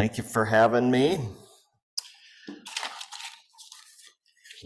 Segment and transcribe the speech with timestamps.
[0.00, 1.20] Thank you for having me.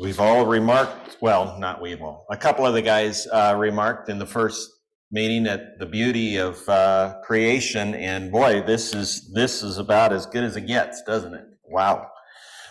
[0.00, 4.20] We've all remarked, well, not we've all, a couple of the guys uh, remarked in
[4.20, 4.70] the first
[5.10, 10.24] meeting at the beauty of uh, creation, and boy, this is this is about as
[10.24, 11.46] good as it gets, doesn't it?
[11.64, 12.06] Wow.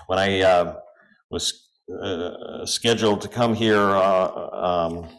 [0.08, 0.76] When I uh,
[1.32, 1.68] was
[2.02, 5.10] uh, scheduled to come here, uh, um,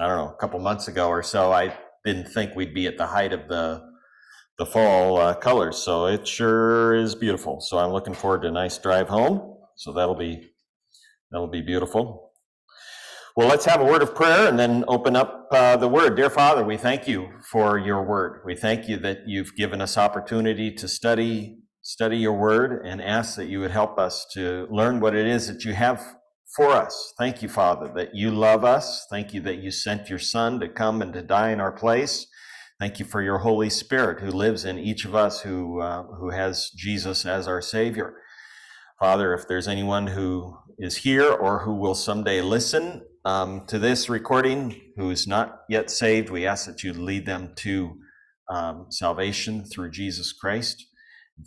[0.00, 2.98] I don't know, a couple months ago or so, I didn't think we'd be at
[2.98, 3.88] the height of the
[4.60, 5.78] the fall uh, colors.
[5.78, 7.62] So it sure is beautiful.
[7.62, 9.56] So I'm looking forward to a nice drive home.
[9.76, 10.50] So that'll be
[11.30, 12.32] that'll be beautiful.
[13.34, 16.14] Well, let's have a word of prayer and then open up uh, the word.
[16.14, 18.42] Dear Father, we thank you for your word.
[18.44, 23.36] We thank you that you've given us opportunity to study study your word and ask
[23.36, 26.04] that you would help us to learn what it is that you have
[26.54, 27.14] for us.
[27.16, 29.06] Thank you, Father, that you love us.
[29.08, 32.26] Thank you that you sent your son to come and to die in our place.
[32.80, 36.30] Thank you for your Holy Spirit who lives in each of us who, uh, who
[36.30, 38.14] has Jesus as our Savior.
[38.98, 44.08] Father, if there's anyone who is here or who will someday listen um, to this
[44.08, 47.98] recording who is not yet saved, we ask that you lead them to
[48.48, 50.86] um, salvation through Jesus Christ.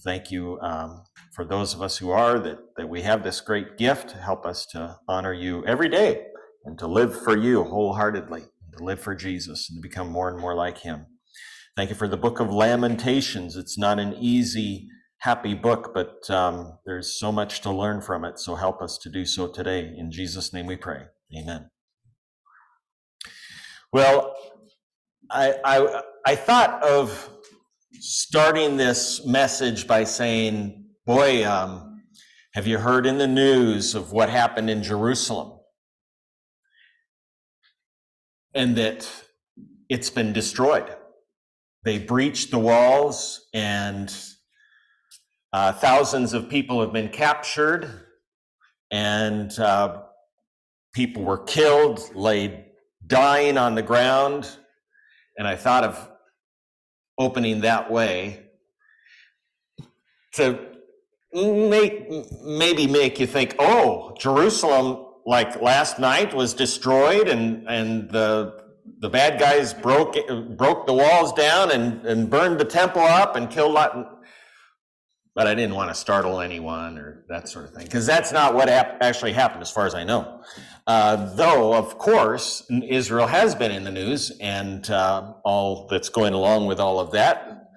[0.04, 3.76] Thank you um, for those of us who are, that, that we have this great
[3.80, 4.12] gift.
[4.12, 6.28] Help us to honor you every day
[6.64, 8.44] and to live for you wholeheartedly,
[8.78, 11.08] to live for Jesus and to become more and more like him.
[11.76, 13.58] Thank you for the book of Lamentations.
[13.58, 18.38] It's not an easy, happy book, but um, there's so much to learn from it.
[18.38, 19.92] So help us to do so today.
[19.98, 21.06] In Jesus' name we pray.
[21.36, 21.72] Amen.
[23.92, 24.36] Well,
[25.32, 27.32] I, I, I thought of
[27.94, 32.04] starting this message by saying, Boy, um,
[32.54, 35.60] have you heard in the news of what happened in Jerusalem?
[38.54, 39.10] And that
[39.90, 40.96] it's been destroyed
[41.84, 44.16] they breached the walls, and
[45.52, 47.90] uh, thousands of people have been captured,
[48.90, 50.04] and uh,
[50.94, 52.66] people were killed, laid
[53.06, 54.50] dying on the ground.
[55.38, 56.10] And I thought of
[57.18, 58.46] opening that way
[60.34, 60.60] to
[61.34, 62.10] make
[62.44, 68.63] maybe make you think, oh, Jerusalem, like last night, was destroyed, and and the
[69.00, 70.16] the bad guys broke
[70.58, 74.10] broke the walls down and, and burned the temple up and killed lot.
[75.36, 78.54] But I didn't want to startle anyone or that sort of thing because that's not
[78.54, 80.42] what actually happened, as far as I know.
[80.86, 86.34] Uh, though, of course, Israel has been in the news and uh, all that's going
[86.34, 87.72] along with all of that.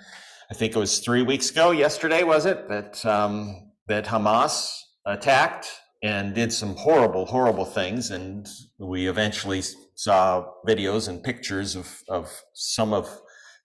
[0.50, 5.66] I think it was three weeks ago, yesterday was it, that um, that Hamas attacked
[6.02, 8.46] and did some horrible, horrible things, and
[8.78, 9.62] we eventually
[9.96, 13.20] saw videos and pictures of, of some of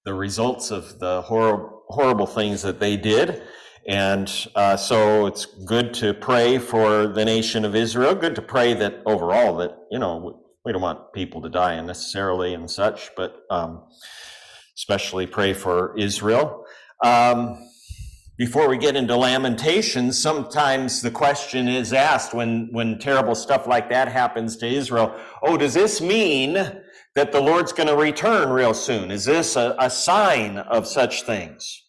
[0.06, 3.44] the results of the hor- horrible things that they did.
[3.88, 8.16] And uh, so it's good to pray for the nation of Israel.
[8.16, 12.54] Good to pray that overall that, you know, we don't want people to die unnecessarily
[12.54, 13.84] and such, but um,
[14.78, 16.66] especially pray for Israel.
[17.04, 17.71] Um,
[18.38, 23.90] before we get into lamentations, sometimes the question is asked when, when terrible stuff like
[23.90, 26.54] that happens to Israel, oh, does this mean
[27.14, 29.12] that the Lord's going to return real soon?
[29.12, 31.84] Is this a, a sign of such things?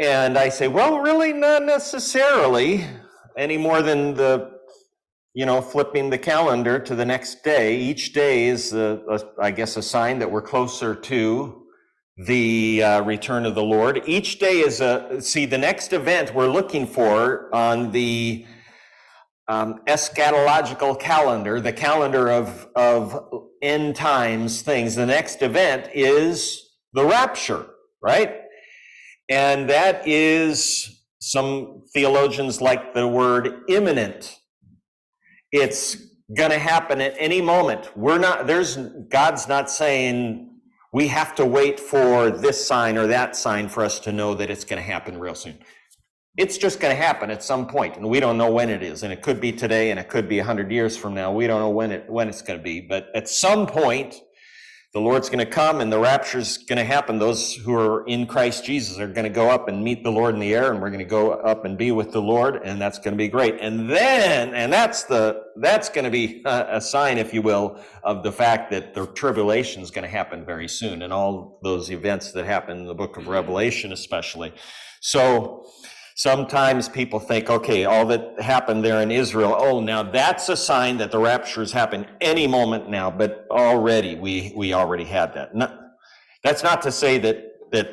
[0.00, 2.84] And I say, well, really not necessarily
[3.36, 4.50] any more than the,
[5.32, 7.76] you know, flipping the calendar to the next day.
[7.78, 11.67] Each day is, a, a, I guess, a sign that we're closer to
[12.18, 14.02] the uh, return of the Lord.
[14.06, 18.44] Each day is a, see, the next event we're looking for on the
[19.46, 24.94] um, eschatological calendar, the calendar of, of end times things.
[24.94, 26.62] The next event is
[26.92, 27.66] the rapture,
[28.02, 28.36] right?
[29.28, 34.36] And that is, some theologians like the word imminent.
[35.50, 35.96] It's
[36.36, 37.96] going to happen at any moment.
[37.96, 40.47] We're not, there's, God's not saying
[40.98, 44.50] we have to wait for this sign or that sign for us to know that
[44.50, 45.56] it's going to happen real soon.
[46.36, 49.04] It's just going to happen at some point, and we don't know when it is.
[49.04, 51.30] And it could be today, and it could be a hundred years from now.
[51.30, 54.22] We don't know when it when it's going to be, but at some point,
[54.94, 57.18] the Lord's going to come and the rapture is going to happen.
[57.18, 60.32] Those who are in Christ Jesus are going to go up and meet the Lord
[60.34, 62.80] in the air and we're going to go up and be with the Lord and
[62.80, 63.60] that's going to be great.
[63.60, 67.78] And then, and that's the, that's going to be a, a sign, if you will,
[68.02, 71.90] of the fact that the tribulation is going to happen very soon and all those
[71.90, 74.54] events that happen in the book of Revelation, especially.
[75.00, 75.66] So,
[76.18, 80.96] Sometimes people think, okay, all that happened there in Israel, oh, now that's a sign
[80.96, 85.52] that the rapture is happening any moment now, but already we, we already had that.
[86.42, 87.90] That's not to say that, that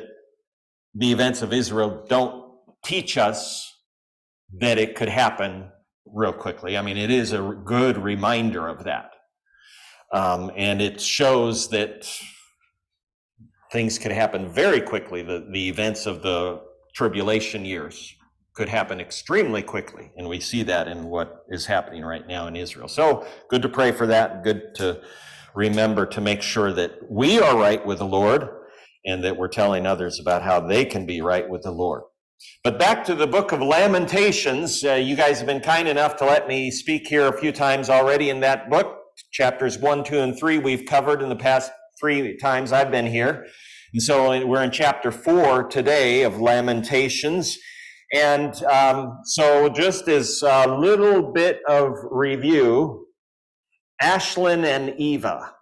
[0.92, 2.52] the events of Israel don't
[2.84, 3.72] teach us
[4.58, 5.70] that it could happen
[6.04, 6.76] real quickly.
[6.76, 9.12] I mean, it is a good reminder of that.
[10.12, 12.10] Um, and it shows that
[13.70, 15.22] things could happen very quickly.
[15.22, 16.62] The, the events of the
[16.92, 18.15] tribulation years
[18.56, 20.10] could happen extremely quickly.
[20.16, 22.88] And we see that in what is happening right now in Israel.
[22.88, 24.42] So good to pray for that.
[24.42, 25.02] Good to
[25.54, 28.48] remember to make sure that we are right with the Lord
[29.04, 32.02] and that we're telling others about how they can be right with the Lord.
[32.64, 34.84] But back to the book of Lamentations.
[34.84, 37.88] Uh, you guys have been kind enough to let me speak here a few times
[37.88, 38.98] already in that book.
[39.32, 41.70] Chapters one, two, and three we've covered in the past
[42.00, 43.46] three times I've been here.
[43.92, 47.58] And so we're in chapter four today of Lamentations.
[48.12, 53.08] And um, so, just as a little bit of review,
[54.02, 55.52] Ashlyn and Eva.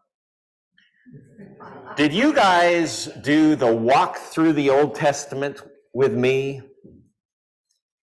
[1.96, 5.62] Did you guys do the walk through the Old Testament
[5.94, 6.60] with me.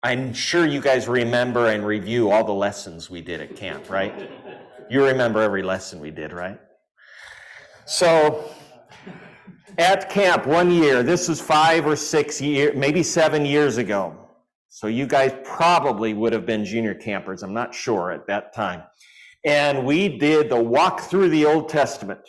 [0.03, 4.31] I'm sure you guys remember and review all the lessons we did at camp, right?
[4.89, 6.59] You remember every lesson we did, right?
[7.85, 8.49] So,
[9.77, 14.20] at camp one year, this was five or six years, maybe seven years ago.
[14.81, 18.83] So, you guys probably would have been junior campers, I'm not sure at that time.
[19.45, 22.21] And we did the walk through the Old Testament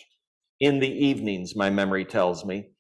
[0.60, 2.72] in the evenings, my memory tells me.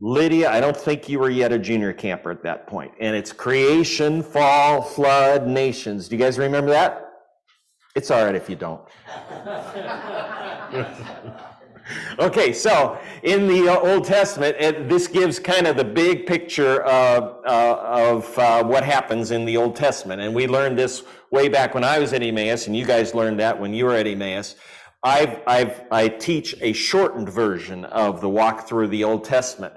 [0.00, 2.90] Lydia, I don't think you were yet a junior camper at that point.
[2.98, 6.08] And it's creation, fall, flood, nations.
[6.08, 7.08] Do you guys remember that?
[7.94, 8.82] It's all right if you don't.
[12.18, 17.44] okay, so in the Old Testament, it, this gives kind of the big picture of,
[17.44, 20.20] uh, of uh, what happens in the Old Testament.
[20.20, 23.40] And we learned this way back when I was at Emmaus, and you guys learned
[23.40, 24.56] that when you were at Emmaus.
[25.04, 29.74] I've, I've, I teach a shortened version of the walk through the Old Testament.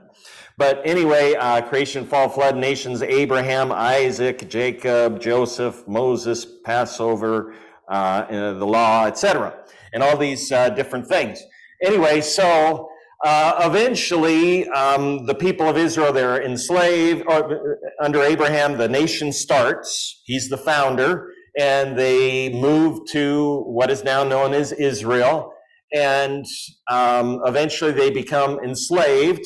[0.58, 7.56] But anyway, uh, creation, fall, flood, nations, Abraham, Isaac, Jacob, Joseph, Moses, Passover,
[7.90, 9.58] uh, uh the law, etc.,
[9.94, 11.44] and all these uh, different things.
[11.84, 12.90] Anyway, so
[13.24, 18.78] uh, eventually, um, the people of Israel they're enslaved or, uh, under Abraham.
[18.78, 20.22] The nation starts.
[20.26, 25.54] He's the founder, and they move to what is now known as Israel.
[25.94, 26.46] And
[26.90, 29.46] um, eventually, they become enslaved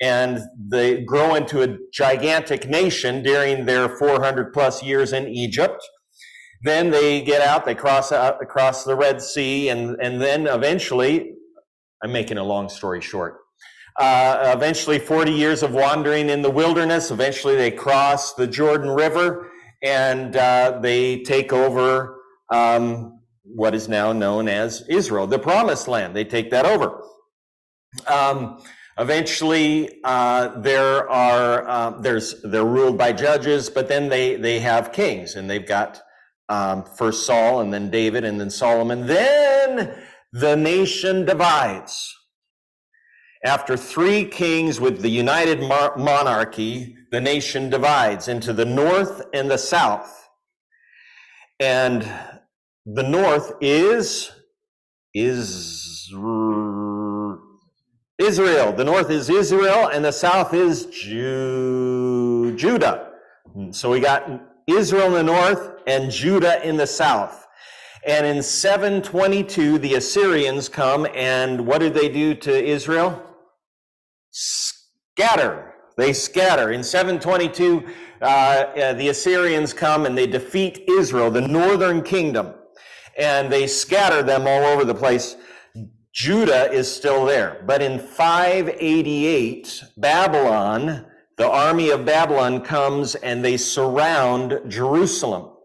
[0.00, 5.82] and they grow into a gigantic nation during their 400 plus years in Egypt.
[6.62, 11.32] Then they get out, they cross out across the Red Sea, and, and then eventually,
[12.02, 13.38] I'm making a long story short.
[13.98, 17.10] Uh, eventually, 40 years of wandering in the wilderness.
[17.10, 19.50] Eventually, they cross the Jordan River
[19.82, 26.14] and uh, they take over um, what is now known as Israel, the Promised Land.
[26.14, 27.02] They take that over.
[28.06, 28.62] Um,
[28.98, 34.90] Eventually, uh, there are uh, there's they're ruled by judges, but then they they have
[34.92, 36.02] kings, and they've got
[36.48, 39.06] um, first Saul, and then David, and then Solomon.
[39.06, 39.96] Then
[40.32, 42.14] the nation divides.
[43.44, 49.58] After three kings with the united monarchy, the nation divides into the north and the
[49.58, 50.28] south.
[51.60, 52.08] And
[52.86, 54.30] the north is
[55.14, 56.10] is
[58.18, 58.72] Israel.
[58.72, 63.12] The north is Israel, and the south is Ju- Judah.
[63.70, 64.28] So we got
[64.68, 67.47] Israel in the north and Judah in the south.
[68.06, 73.22] And in 722, the Assyrians come, and what did they do to Israel?
[74.30, 75.74] Scatter.
[75.96, 76.70] They scatter.
[76.70, 77.84] In 722,
[78.20, 82.54] uh, uh, the Assyrians come and they defeat Israel, the northern kingdom,
[83.16, 85.36] and they scatter them all over the place.
[86.12, 87.62] Judah is still there.
[87.66, 95.57] But in 588, Babylon, the army of Babylon comes and they surround Jerusalem.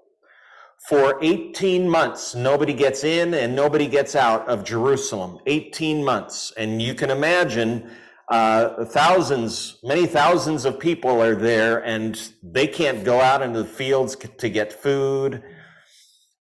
[0.89, 5.39] For 18 months, nobody gets in and nobody gets out of Jerusalem.
[5.45, 6.51] 18 months.
[6.57, 7.89] And you can imagine
[8.29, 13.69] uh, thousands, many thousands of people are there and they can't go out into the
[13.69, 15.41] fields to get food.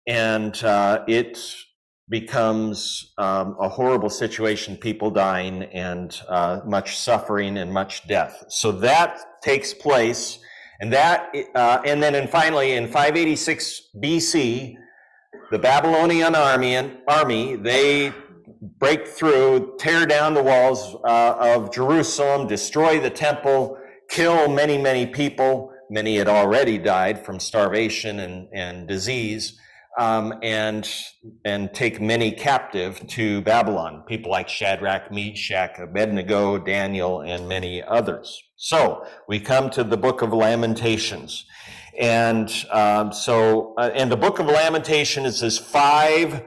[0.08, 1.38] And uh, it
[2.08, 8.44] becomes um, a horrible situation, people dying and uh, much suffering and much death.
[8.48, 10.38] So that takes place,
[10.82, 14.74] and that, uh, and then, and finally, in 586 BC,
[15.52, 18.12] the Babylonian army, army they
[18.80, 23.78] break through, tear down the walls uh, of Jerusalem, destroy the temple,
[24.10, 25.72] kill many, many people.
[25.88, 29.56] Many had already died from starvation and, and disease.
[29.98, 30.88] Um, and
[31.44, 34.04] and take many captive to Babylon.
[34.06, 38.42] People like Shadrach, Meshach, Abednego, Daniel, and many others.
[38.56, 41.44] So we come to the book of Lamentations,
[41.98, 46.42] and um, so uh, and the book of Lamentation is this five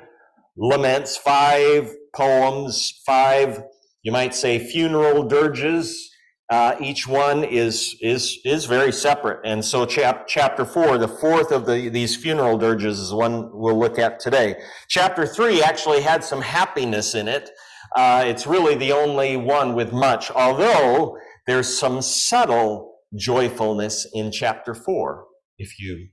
[0.58, 3.62] laments, five poems, five
[4.06, 6.12] you might say funeral dirges
[6.50, 11.52] uh, each one is is is very separate, and so chap- chapter four, the fourth
[11.52, 14.56] of the, these funeral dirges, is one we'll look at today.
[14.88, 17.50] Chapter three actually had some happiness in it.
[17.96, 24.76] Uh, it's really the only one with much, although there's some subtle joyfulness in chapter
[24.76, 25.26] four
[25.58, 26.10] if you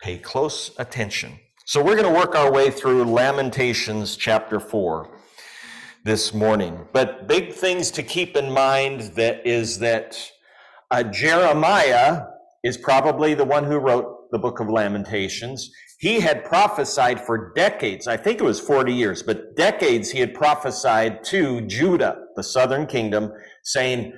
[0.00, 1.38] pay close attention.
[1.66, 5.15] So we're going to work our way through Lamentations chapter four
[6.06, 6.86] this morning.
[6.92, 10.16] But big things to keep in mind that is that
[10.92, 12.22] uh, Jeremiah
[12.62, 15.68] is probably the one who wrote the book of Lamentations.
[15.98, 20.32] He had prophesied for decades, I think it was 40 years, but decades he had
[20.32, 23.32] prophesied to Judah, the southern kingdom,
[23.64, 24.12] saying,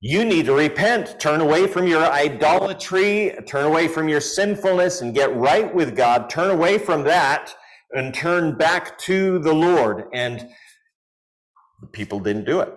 [0.00, 5.14] you need to repent, turn away from your idolatry, turn away from your sinfulness and
[5.14, 7.54] get right with God, turn away from that
[7.92, 10.04] and turn back to the Lord.
[10.12, 10.48] And
[11.92, 12.72] people didn't do it.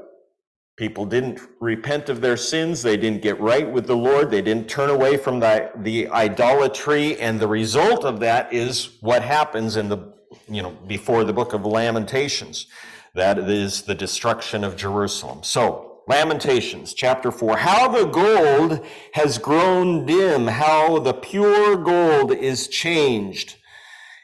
[0.75, 2.81] People didn't repent of their sins.
[2.81, 4.31] They didn't get right with the Lord.
[4.31, 7.19] They didn't turn away from the, the idolatry.
[7.19, 10.13] And the result of that is what happens in the,
[10.49, 12.65] you know, before the book of Lamentations.
[13.13, 15.43] That is the destruction of Jerusalem.
[15.43, 17.55] So, Lamentations chapter 4.
[17.57, 23.57] How the gold has grown dim, how the pure gold is changed.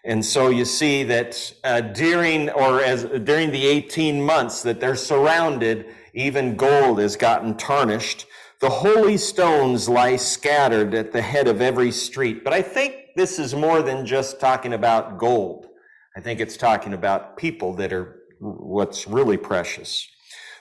[0.06, 4.96] And so you see that uh, during or as during the 18 months that they're
[4.96, 8.26] surrounded, even gold has gotten tarnished.
[8.62, 12.44] The holy stones lie scattered at the head of every street.
[12.44, 15.68] But I think this is more than just talking about gold.
[16.16, 20.08] I think it's talking about people that are what's really precious.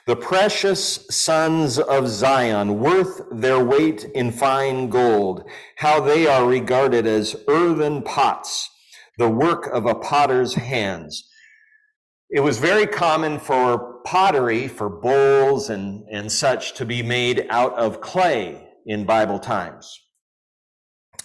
[0.05, 5.43] The precious sons of Zion, worth their weight in fine gold,
[5.75, 8.69] how they are regarded as earthen pots
[9.19, 11.29] the work of a potter's hands.
[12.29, 17.73] It was very common for pottery, for bowls and, and such to be made out
[17.73, 19.99] of clay in Bible times.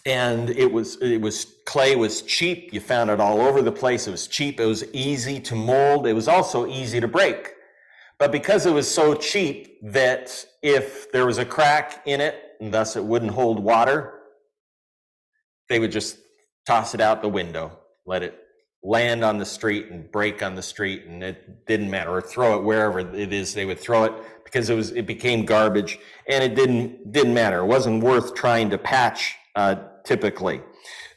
[0.04, 2.74] And it was, it was, clay was cheap.
[2.74, 4.08] You found it all over the place.
[4.08, 4.58] It was cheap.
[4.58, 6.08] It was easy to mold.
[6.08, 7.52] It was also easy to break.
[8.18, 12.74] But because it was so cheap that if there was a crack in it, and
[12.74, 14.14] thus it wouldn't hold water,
[15.68, 16.18] they would just
[16.66, 18.40] toss it out the window let it
[18.82, 22.58] land on the street and break on the street and it didn't matter or throw
[22.58, 24.12] it wherever it is they would throw it
[24.44, 27.60] because it was it became garbage and it didn't didn't matter.
[27.60, 30.60] It wasn't worth trying to patch uh, typically.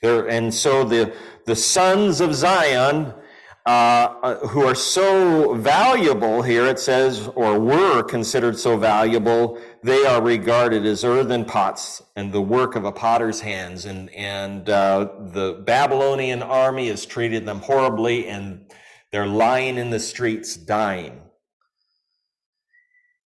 [0.02, 1.14] There and so the
[1.46, 3.14] the sons of zion
[3.68, 10.06] uh, uh, who are so valuable here, it says, or were considered so valuable, they
[10.06, 13.84] are regarded as earthen pots and the work of a potter's hands.
[13.84, 18.72] And, and uh, the Babylonian army has treated them horribly, and
[19.12, 21.20] they're lying in the streets dying.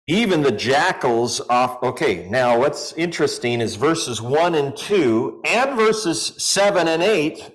[0.07, 1.83] Even the jackals off.
[1.83, 7.51] Okay, now what's interesting is verses 1 and 2 and verses 7 and 8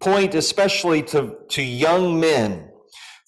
[0.00, 2.70] point especially to, to young men.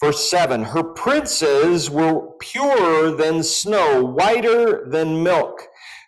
[0.03, 5.63] Verse 7 Her princes were purer than snow, whiter than milk.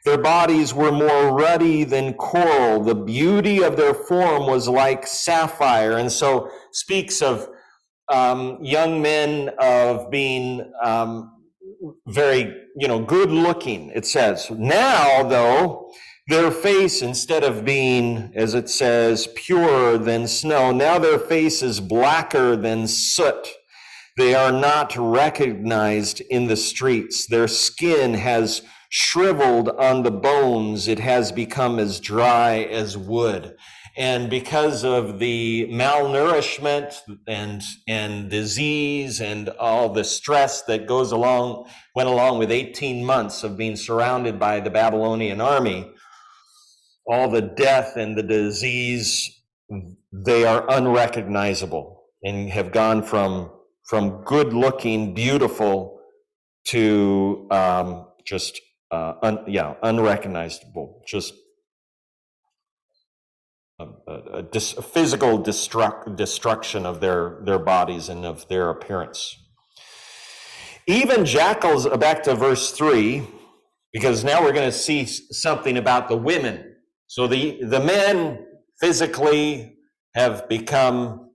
[0.04, 2.82] Their bodies were more ruddy than coral.
[2.82, 5.98] The beauty of their form was like sapphire.
[5.98, 7.48] And so speaks of
[8.10, 11.32] um, young men of being um,
[12.06, 14.50] very, you know, good looking, it says.
[14.50, 15.92] Now, though,
[16.28, 21.80] their face, instead of being, as it says, purer than snow, now their face is
[21.80, 23.48] blacker than soot.
[24.18, 27.26] They are not recognized in the streets.
[27.26, 30.86] Their skin has shriveled on the bones.
[30.86, 33.56] It has become as dry as wood.
[33.96, 36.94] And because of the malnourishment
[37.26, 43.42] and, and disease and all the stress that goes along, went along with 18 months
[43.42, 45.90] of being surrounded by the Babylonian army,
[47.08, 49.42] all the death and the disease,
[50.12, 53.50] they are unrecognizable and have gone from,
[53.88, 56.00] from good looking, beautiful
[56.66, 58.60] to um, just,
[58.90, 61.32] uh, un, yeah, unrecognizable, just
[63.78, 63.86] a,
[64.34, 69.34] a, dis, a physical destruct, destruction of their, their bodies and of their appearance.
[70.86, 73.26] Even jackals, back to verse 3,
[73.94, 76.67] because now we're going to see something about the women
[77.08, 78.46] so the, the men
[78.80, 79.76] physically
[80.14, 81.30] have become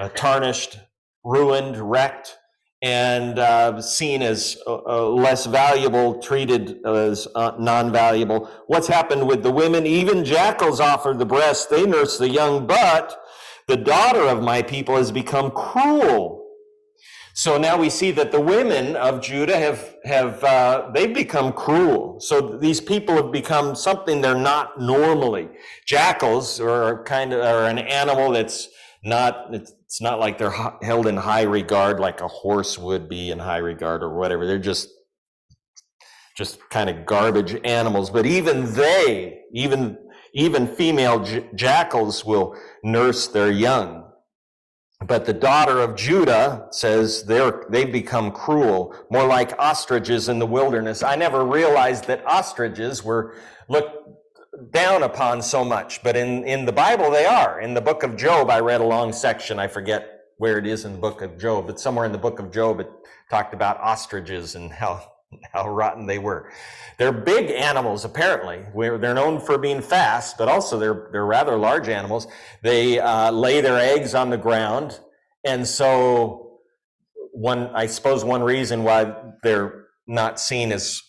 [0.00, 0.78] uh, tarnished,
[1.22, 2.38] ruined, wrecked,
[2.82, 8.50] and uh, seen as uh, uh less valuable, treated as uh, non valuable.
[8.66, 9.86] What's happened with the women?
[9.86, 13.22] Even jackals offer the breast, they nurse the young, but
[13.68, 16.43] the daughter of my people has become cruel.
[17.36, 22.20] So now we see that the women of Judah have, have uh, they've become cruel.
[22.20, 25.48] So these people have become something they're not normally.
[25.84, 28.68] Jackals are kind of are an animal that's
[29.02, 33.40] not it's not like they're held in high regard like a horse would be in
[33.40, 34.46] high regard or whatever.
[34.46, 34.88] They're just
[36.36, 38.10] just kind of garbage animals.
[38.10, 39.98] But even they, even
[40.34, 41.24] even female
[41.56, 44.03] jackals will nurse their young.
[45.06, 50.46] But the daughter of Judah says they're, they've become cruel, more like ostriches in the
[50.46, 51.02] wilderness.
[51.02, 53.34] I never realized that ostriches were
[53.68, 53.98] looked
[54.70, 57.60] down upon so much, but in, in the Bible they are.
[57.60, 59.58] In the book of Job, I read a long section.
[59.58, 62.38] I forget where it is in the book of Job, but somewhere in the book
[62.38, 62.90] of Job, it
[63.30, 65.12] talked about ostriches and how
[65.52, 66.50] how rotten they were.
[66.98, 68.64] They're big animals, apparently.
[68.74, 72.26] they're known for being fast, but also they're, they're rather large animals.
[72.62, 75.00] They uh, lay their eggs on the ground.
[75.44, 76.60] And so,
[77.32, 81.02] one, I suppose one reason why they're not seen as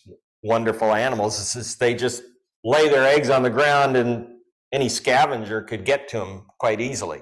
[0.44, 2.24] wonderful animals is they just
[2.64, 4.28] lay their eggs on the ground and
[4.74, 7.22] any scavenger could get to them quite easily.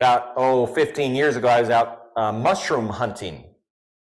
[0.00, 3.51] About, oh, 15 years ago, I was out uh, mushroom hunting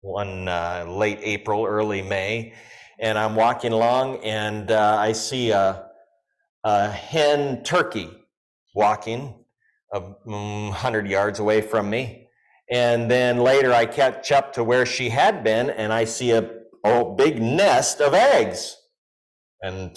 [0.03, 2.53] one uh, late April, early May,
[3.01, 5.87] and I'm walking along and uh, I see a,
[6.65, 8.11] a, hen turkey
[8.75, 9.35] walking
[9.93, 12.29] a um, hundred yards away from me.
[12.71, 16.51] And then later I catch up to where she had been and I see a
[16.85, 18.77] oh, big nest of eggs.
[19.61, 19.97] And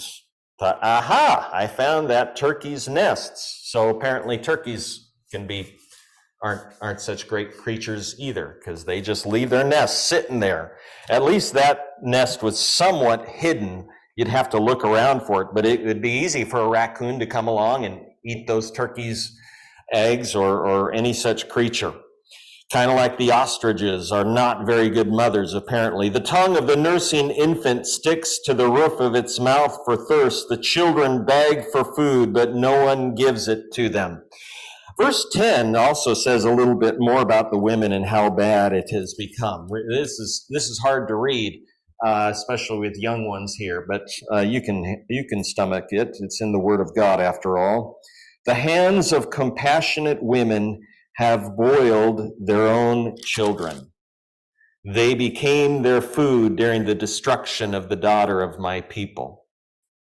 [0.58, 3.70] thought, aha, I found that turkey's nests.
[3.70, 5.76] So apparently turkeys can be
[6.42, 10.76] aren't aren't such great creatures either because they just leave their nest sitting there.
[11.08, 13.88] At least that nest was somewhat hidden.
[14.16, 17.18] You'd have to look around for it, but it would be easy for a raccoon
[17.18, 19.38] to come along and eat those turkeys'
[19.92, 21.92] eggs or, or any such creature.
[22.72, 26.08] Kind of like the ostriches are not very good mothers, apparently.
[26.08, 30.48] The tongue of the nursing infant sticks to the roof of its mouth for thirst.
[30.48, 34.24] The children beg for food, but no one gives it to them.
[34.98, 38.88] Verse 10 also says a little bit more about the women and how bad it
[38.90, 39.68] has become.
[39.90, 41.62] This is, this is hard to read,
[42.04, 46.16] uh, especially with young ones here, but uh, you, can, you can stomach it.
[46.20, 47.98] It's in the Word of God, after all.
[48.46, 50.80] The hands of compassionate women
[51.16, 53.92] have boiled their own children.
[54.84, 59.44] They became their food during the destruction of the daughter of my people.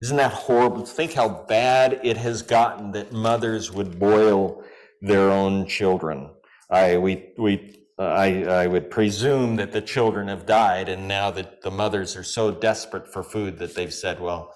[0.02, 0.86] Isn't that horrible?
[0.86, 4.64] Think how bad it has gotten that mothers would boil
[5.02, 6.30] their own children.
[6.70, 11.62] I, we, we, I, I would presume that the children have died, and now that
[11.64, 14.54] the mothers are so desperate for food that they've said, well,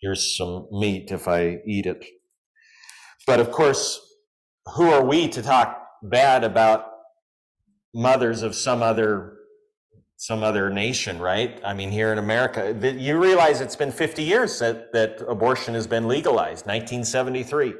[0.00, 2.04] here's some meat if I eat it.
[3.26, 4.00] But of course,
[4.76, 6.86] who are we to talk bad about
[7.94, 9.32] mothers of some other
[10.16, 11.60] some other nation, right?
[11.64, 15.86] I mean, here in America, you realize it's been 50 years that, that abortion has
[15.86, 17.74] been legalized, 1973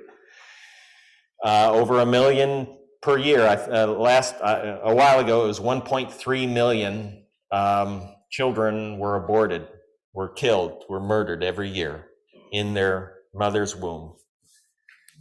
[1.45, 2.67] uh, over a million
[3.03, 3.43] per year.
[3.43, 9.69] Uh, last uh, a while ago, it was 1.3 million um, children were aborted,
[10.15, 12.07] were killed, were murdered every year
[12.51, 14.17] in their mother's womb.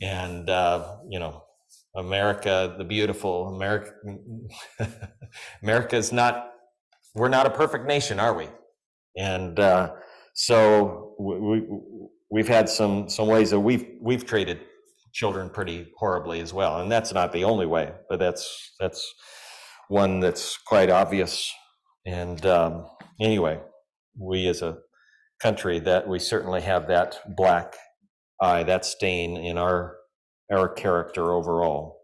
[0.02, 1.44] And uh, you know,
[1.96, 3.92] America, the beautiful America,
[5.62, 6.50] America is not.
[7.16, 8.48] We're not a perfect nation, are we?
[9.16, 9.92] And uh,
[10.34, 11.62] so we,
[12.32, 14.62] we've had some some ways that we've we've traded
[15.14, 16.82] children pretty horribly as well.
[16.82, 19.14] And that's not the only way, but that's that's
[19.88, 21.52] one that's quite obvious.
[22.06, 22.88] And um,
[23.22, 23.60] anyway,
[24.20, 24.80] we as a
[25.42, 27.76] country that we certainly have that black
[28.42, 29.96] eye, that stain in our
[30.52, 32.00] our character overall.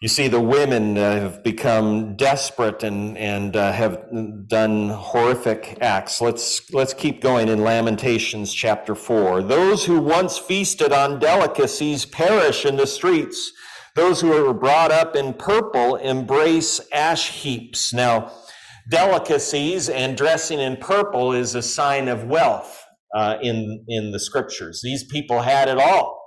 [0.00, 4.06] You see, the women uh, have become desperate and and uh, have
[4.48, 6.22] done horrific acts.
[6.22, 9.42] Let's let's keep going in Lamentations chapter four.
[9.42, 13.52] Those who once feasted on delicacies perish in the streets.
[13.94, 17.92] Those who were brought up in purple embrace ash heaps.
[17.92, 18.32] Now,
[18.90, 22.82] delicacies and dressing in purple is a sign of wealth
[23.14, 24.80] uh, in in the scriptures.
[24.82, 26.19] These people had it all.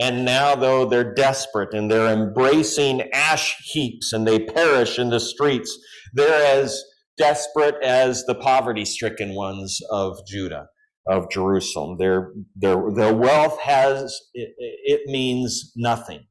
[0.00, 5.20] And now, though they're desperate and they're embracing ash heaps and they perish in the
[5.20, 5.76] streets,
[6.14, 6.82] they're as
[7.16, 10.68] desperate as the poverty stricken ones of Judah.
[11.08, 11.96] of Jerusalem.
[11.98, 16.26] Their, their, their wealth has, it, it means nothing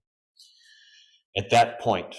[1.35, 2.15] at that point.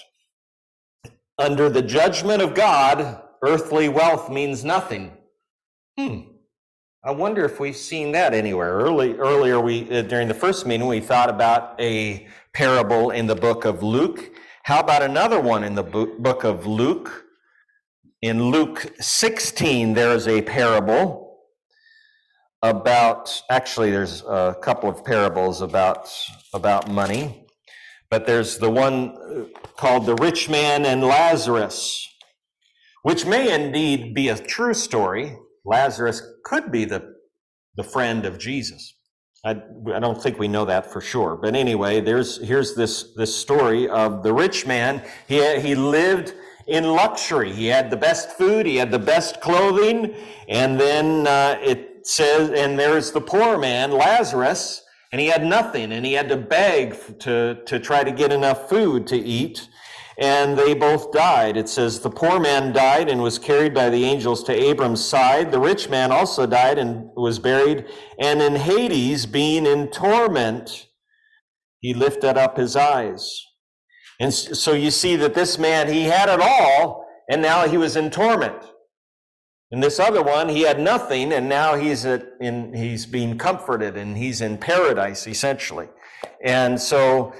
[1.38, 5.16] Under the judgment of God, earthly wealth means nothing.
[5.96, 6.20] Hmm.
[7.04, 8.72] I wonder if we've seen that anywhere.
[8.72, 13.36] Early, earlier, we uh, during the first meeting, we thought about a parable in the
[13.36, 14.32] book of Luke.
[14.64, 17.24] How about another one in the book of Luke?
[18.20, 21.38] In Luke 16, there is a parable
[22.62, 26.12] about, actually, there's a couple of parables about,
[26.52, 27.46] about money,
[28.10, 32.08] but there's the one uh, called the rich man and Lazarus,
[33.04, 35.36] which may indeed be a true story.
[35.68, 37.14] Lazarus could be the,
[37.76, 38.96] the friend of Jesus.
[39.44, 39.50] I,
[39.94, 41.36] I don't think we know that for sure.
[41.36, 45.02] But anyway, there's, here's this, this story of the rich man.
[45.28, 46.34] He, he lived
[46.66, 47.52] in luxury.
[47.52, 50.14] He had the best food, he had the best clothing,
[50.48, 55.92] and then uh, it says, and there's the poor man, Lazarus, and he had nothing,
[55.92, 59.68] and he had to beg to, to try to get enough food to eat.
[60.18, 61.56] And they both died.
[61.56, 65.52] It says, The poor man died and was carried by the angels to Abram's side.
[65.52, 67.86] The rich man also died and was buried.
[68.18, 70.88] And in Hades, being in torment,
[71.80, 73.44] he lifted up his eyes
[74.20, 77.96] and so you see that this man, he had it all, and now he was
[77.96, 78.56] in torment.
[79.70, 83.96] And this other one, he had nothing, and now he's at, in, he's being comforted,
[83.96, 85.88] and he's in paradise essentially.
[86.44, 87.32] And so,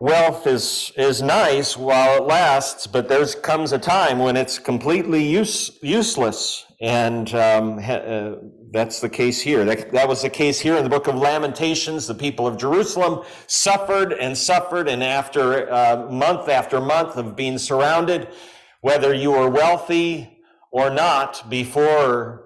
[0.00, 5.24] wealth is is nice while it lasts, but there comes a time when it's completely
[5.26, 6.64] use, useless.
[6.80, 8.32] And um, uh,
[8.70, 9.64] that's the case here.
[9.64, 12.06] That, that was the case here in the book of Lamentations.
[12.06, 17.56] The people of Jerusalem suffered and suffered, and after uh, month after month of being
[17.56, 18.28] surrounded,
[18.82, 20.38] whether you were wealthy
[20.70, 22.44] or not before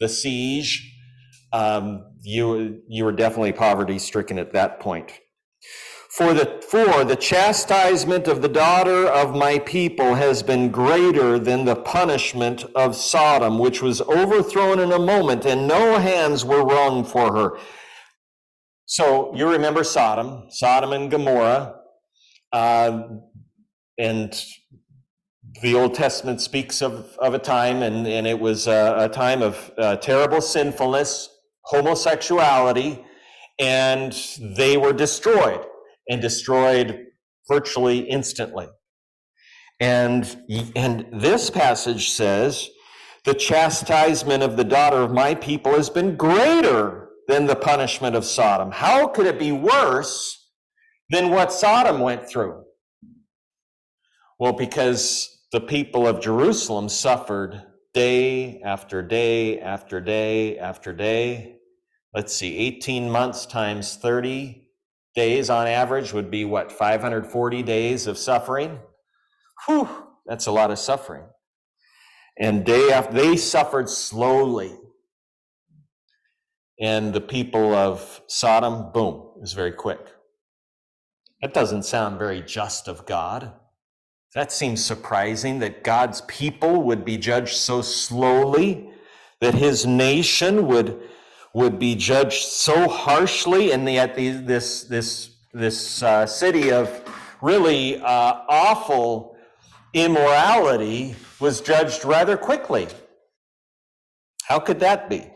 [0.00, 0.96] the siege,
[1.52, 5.12] um, you you were definitely poverty stricken at that point.
[6.10, 11.64] For the, for the chastisement of the daughter of my people has been greater than
[11.64, 17.04] the punishment of Sodom, which was overthrown in a moment, and no hands were wrung
[17.04, 17.58] for her.
[18.86, 21.76] So you remember Sodom, Sodom and Gomorrah,
[22.52, 23.02] uh,
[23.96, 24.44] and
[25.62, 29.42] the Old Testament speaks of, of a time, and, and it was a, a time
[29.42, 31.28] of uh, terrible sinfulness,
[31.66, 33.04] homosexuality,
[33.60, 34.12] and
[34.56, 35.64] they were destroyed
[36.10, 37.06] and destroyed
[37.48, 38.66] virtually instantly.
[39.78, 40.44] And,
[40.76, 42.68] and this passage says,
[43.24, 48.24] the chastisement of the daughter of my people has been greater than the punishment of
[48.24, 48.72] Sodom.
[48.72, 50.50] How could it be worse
[51.10, 52.64] than what Sodom went through?
[54.38, 57.62] Well, because the people of Jerusalem suffered
[57.94, 61.56] day after day after day after day.
[62.14, 64.69] Let's see, 18 months times 30
[65.14, 68.78] days on average would be what, 540 days of suffering?
[69.66, 69.88] Whew,
[70.26, 71.24] that's a lot of suffering.
[72.38, 74.72] And day after, they suffered slowly.
[76.80, 80.00] And the people of Sodom, boom, was very quick.
[81.42, 83.52] That doesn't sound very just of God.
[84.34, 88.90] That seems surprising that God's people would be judged so slowly,
[89.40, 91.02] that his nation would
[91.54, 97.02] would be judged so harshly, and yet this this this uh, city of
[97.42, 99.36] really uh, awful
[99.92, 102.86] immorality was judged rather quickly.
[104.44, 105.28] How could that be?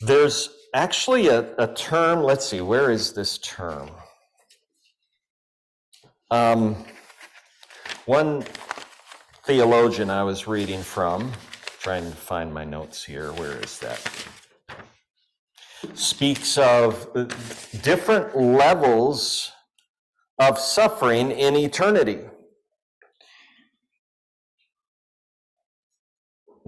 [0.00, 2.22] There's actually a, a term.
[2.22, 3.90] Let's see, where is this term?
[6.30, 6.84] Um,
[8.06, 8.44] one
[9.44, 11.32] theologian I was reading from
[11.82, 13.32] trying to find my notes here.
[13.32, 14.00] Where is that?
[15.94, 17.08] Speaks of
[17.82, 19.50] different levels
[20.38, 22.20] of suffering in eternity.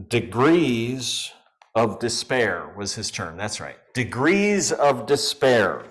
[0.09, 1.31] Degrees
[1.77, 3.37] of despair was his term.
[3.37, 3.77] That's right.
[3.95, 5.85] Degrees of despair.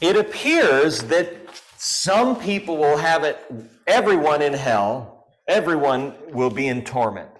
[0.00, 1.36] It appears that
[1.76, 3.38] some people will have it,
[3.86, 7.30] everyone in hell, everyone will be in torment.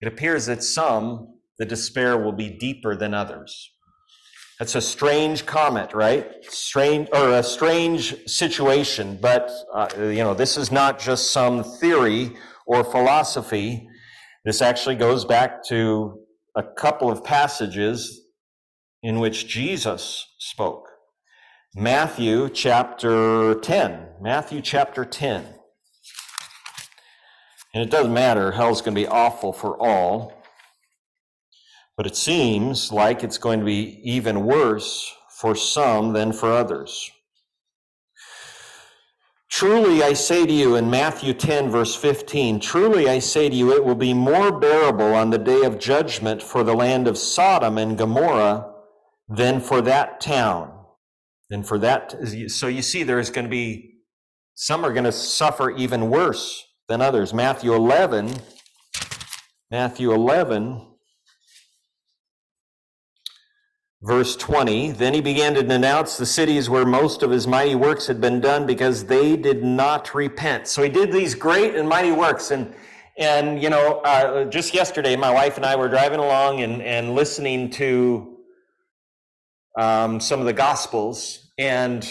[0.00, 3.70] It appears that some, the despair will be deeper than others.
[4.58, 6.44] That's a strange comment, right?
[6.44, 12.36] Strange or a strange situation, but uh, you know, this is not just some theory
[12.66, 13.88] or philosophy.
[14.44, 16.20] This actually goes back to
[16.56, 18.20] a couple of passages
[19.02, 20.88] in which Jesus spoke.
[21.76, 24.08] Matthew chapter 10.
[24.20, 25.57] Matthew chapter 10.
[27.78, 30.32] And it doesn't matter, hell's going to be awful for all.
[31.96, 37.08] But it seems like it's going to be even worse for some than for others.
[39.48, 43.72] Truly I say to you in Matthew 10, verse 15, truly I say to you,
[43.72, 47.78] it will be more bearable on the day of judgment for the land of Sodom
[47.78, 48.74] and Gomorrah
[49.28, 50.84] than for that town.
[51.48, 52.16] Than for that.
[52.48, 54.00] So you see, there's going to be,
[54.56, 57.34] some are going to suffer even worse than others.
[57.34, 58.34] Matthew 11,
[59.70, 60.88] Matthew 11,
[64.00, 68.06] Verse 20, then he began to denounce the cities where most of his mighty works
[68.06, 70.68] had been done because they did not repent.
[70.68, 72.52] So he did these great and mighty works.
[72.52, 72.72] And,
[73.18, 77.16] and you know, uh, just yesterday, my wife and I were driving along and, and
[77.16, 78.36] listening to
[79.76, 82.08] um, some of the Gospels and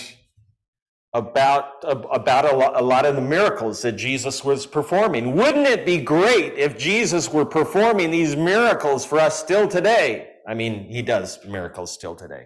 [1.13, 5.35] about, about a lot, a lot of the miracles that Jesus was performing.
[5.35, 10.29] Wouldn't it be great if Jesus were performing these miracles for us still today?
[10.47, 12.45] I mean, he does miracles still today.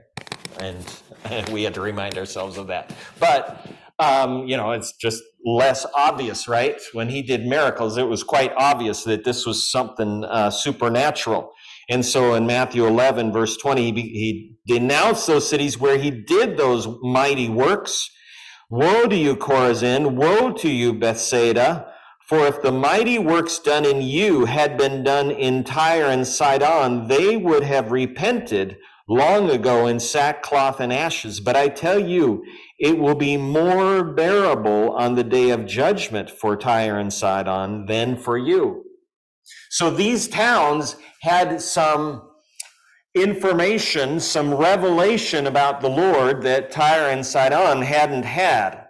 [0.60, 0.84] And
[1.52, 2.94] we had to remind ourselves of that.
[3.20, 3.68] But,
[4.00, 6.80] um, you know, it's just less obvious, right?
[6.94, 11.52] When he did miracles, it was quite obvious that this was something uh, supernatural.
[11.90, 16.58] And so in Matthew 11, verse 20, he, he denounced those cities where he did
[16.58, 18.10] those mighty works.
[18.72, 20.16] Woe to you, Chorazin!
[20.16, 21.92] Woe to you, Bethsaida!
[22.26, 27.10] For if the mighty works done in you had been done in Tyre and Sidon,
[27.10, 28.78] they would have repented
[29.10, 31.42] long ago in sackcloth and ashes.
[31.42, 32.46] But I tell you,
[32.80, 38.16] it will be more bearable on the day of judgment for Tyre and Sidon than
[38.16, 38.86] for you.
[39.70, 42.31] So these towns had some
[43.14, 48.86] information, some revelation about the Lord that Tyre and Sidon hadn't had.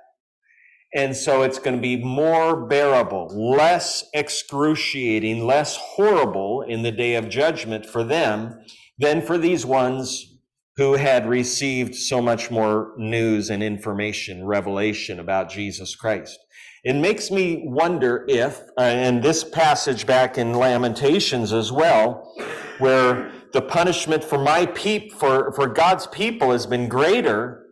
[0.94, 7.16] And so it's going to be more bearable, less excruciating, less horrible in the day
[7.16, 8.60] of judgment for them
[9.00, 10.28] than for these ones
[10.76, 16.38] who had received so much more news and information, revelation about Jesus Christ.
[16.84, 22.34] It makes me wonder if, uh, and this passage back in Lamentations as well,
[22.80, 27.68] where the punishment for my peep, for, for God's people has been greater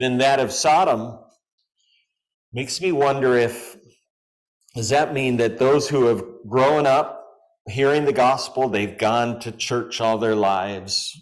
[0.00, 1.18] than that of Sodom
[2.52, 3.76] Makes me wonder if,
[4.74, 7.26] does that mean that those who have grown up
[7.68, 11.14] hearing the gospel, they've gone to church all their lives,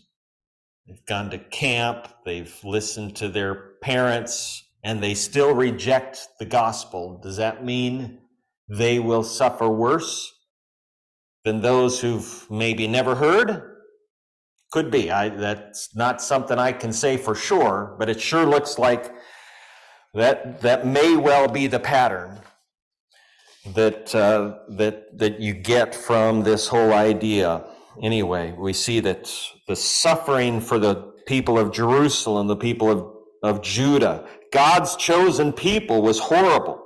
[0.87, 7.19] they've gone to camp, they've listened to their parents, and they still reject the gospel,
[7.21, 8.21] does that mean
[8.69, 10.33] they will suffer worse
[11.45, 13.76] than those who've maybe never heard?
[14.73, 15.11] Could be.
[15.11, 19.13] I, that's not something I can say for sure, but it sure looks like
[20.15, 22.41] that, that may well be the pattern
[23.75, 27.65] that, uh, that, that you get from this whole idea.
[28.03, 29.33] Anyway, we see that
[29.69, 36.03] the suffering for the people of Jerusalem, the people of, of Judah, God's chosen people
[36.03, 36.86] was horrible.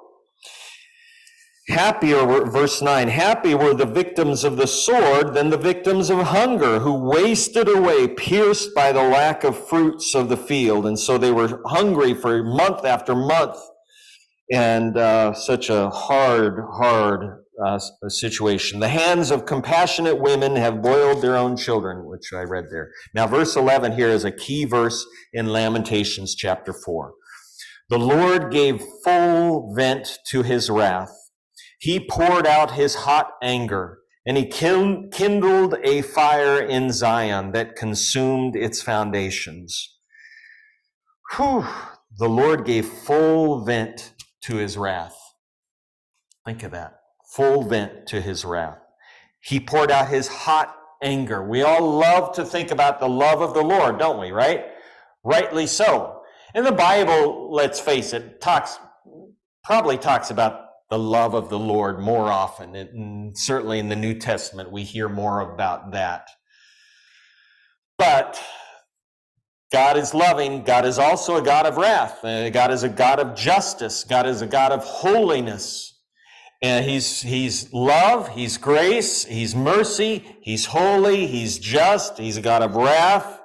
[1.68, 6.80] Happier, verse 9, happy were the victims of the sword than the victims of hunger
[6.80, 10.86] who wasted away, pierced by the lack of fruits of the field.
[10.86, 13.58] And so they were hungry for month after month.
[14.50, 18.80] And uh, such a hard, hard uh, situation.
[18.80, 22.90] The hands of compassionate women have boiled their own children, which I read there.
[23.14, 27.12] Now, verse 11 here is a key verse in Lamentations chapter 4.
[27.90, 31.19] The Lord gave full vent to his wrath
[31.80, 38.54] he poured out his hot anger and he kindled a fire in Zion that consumed
[38.54, 39.96] its foundations.
[41.32, 41.66] Whew,
[42.18, 44.12] the Lord gave full vent
[44.42, 45.16] to his wrath.
[46.44, 47.00] Think of that.
[47.34, 48.78] Full vent to his wrath.
[49.40, 51.42] He poured out his hot anger.
[51.42, 54.66] We all love to think about the love of the Lord, don't we, right?
[55.24, 56.20] Rightly so.
[56.54, 58.78] And the Bible, let's face it, talks,
[59.64, 62.74] probably talks about the love of the Lord more often.
[62.74, 66.28] And certainly in the New Testament, we hear more about that.
[67.96, 68.42] But
[69.72, 70.64] God is loving.
[70.64, 72.24] God is also a God of wrath.
[72.24, 74.02] Uh, God is a God of justice.
[74.02, 75.98] God is a God of holiness.
[76.62, 82.60] And he's, he's love, he's grace, he's mercy, he's holy, he's just, he's a God
[82.60, 83.40] of wrath.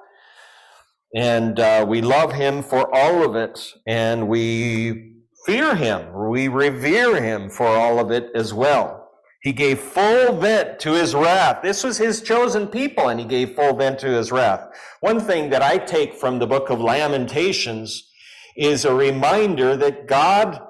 [1.14, 3.72] And uh, we love him for all of it.
[3.86, 5.15] And we
[5.46, 6.12] fear him.
[6.28, 9.08] We revere him for all of it as well.
[9.42, 11.62] He gave full vent to his wrath.
[11.62, 14.68] This was his chosen people, and he gave full vent to his wrath.
[15.00, 18.10] One thing that I take from the book of Lamentations
[18.56, 20.60] is a reminder that God,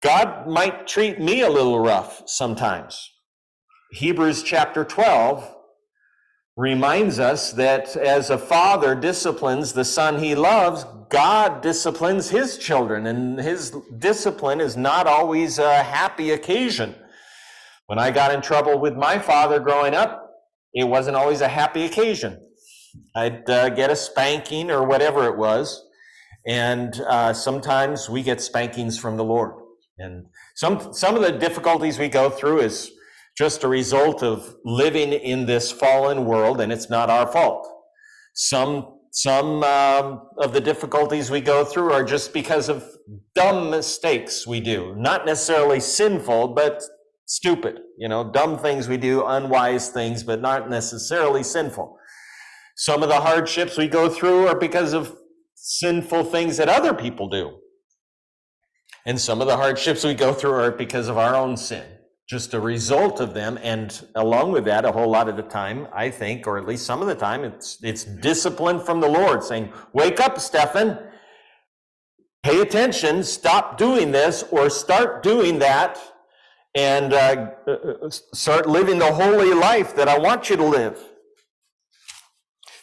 [0.00, 3.10] God might treat me a little rough sometimes.
[3.90, 5.53] Hebrews chapter 12
[6.56, 13.06] reminds us that as a father disciplines the son he loves, God disciplines his children,
[13.06, 16.94] and his discipline is not always a happy occasion.
[17.86, 20.30] When I got in trouble with my father growing up,
[20.72, 22.40] it wasn't always a happy occasion.
[23.14, 25.84] I'd uh, get a spanking or whatever it was,
[26.46, 29.54] and uh, sometimes we get spankings from the Lord.
[29.98, 32.90] And some some of the difficulties we go through is
[33.36, 37.68] just a result of living in this fallen world, and it's not our fault.
[38.34, 42.84] Some, some um, of the difficulties we go through are just because of
[43.34, 46.82] dumb mistakes we do, not necessarily sinful, but
[47.26, 51.98] stupid, you know, dumb things we do, unwise things, but not necessarily sinful.
[52.76, 55.16] Some of the hardships we go through are because of
[55.54, 57.58] sinful things that other people do.
[59.06, 61.84] And some of the hardships we go through are because of our own sin
[62.26, 63.58] just a result of them.
[63.62, 66.86] And along with that, a whole lot of the time, I think, or at least
[66.86, 70.98] some of the time, it's, it's discipline from the Lord saying, wake up, Stephan,
[72.42, 76.00] pay attention, stop doing this or start doing that
[76.74, 80.98] and uh, uh start living the holy life that I want you to live.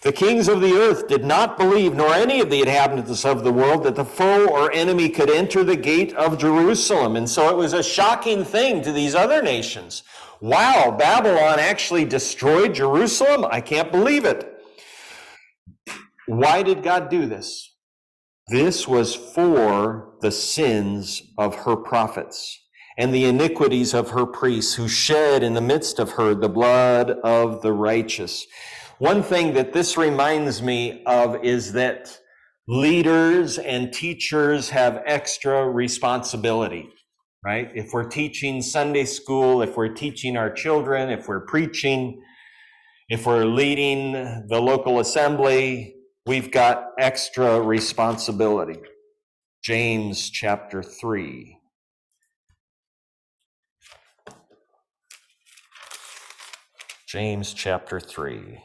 [0.02, 3.54] The kings of the earth did not believe, nor any of the inhabitants of the
[3.54, 7.16] world, that the foe or enemy could enter the gate of Jerusalem.
[7.16, 10.02] And so it was a shocking thing to these other nations.
[10.40, 13.46] Wow, Babylon actually destroyed Jerusalem?
[13.52, 14.64] I can't believe it.
[16.26, 17.76] Why did God do this?
[18.48, 22.60] This was for the sins of her prophets
[22.98, 27.12] and the iniquities of her priests who shed in the midst of her the blood
[27.24, 28.48] of the righteous.
[29.02, 32.20] One thing that this reminds me of is that
[32.68, 36.88] leaders and teachers have extra responsibility,
[37.44, 37.72] right?
[37.74, 42.22] If we're teaching Sunday school, if we're teaching our children, if we're preaching,
[43.10, 44.12] if we're leading
[44.48, 45.96] the local assembly,
[46.28, 48.82] we've got extra responsibility.
[49.64, 51.58] James chapter 3.
[57.08, 58.60] James chapter 3.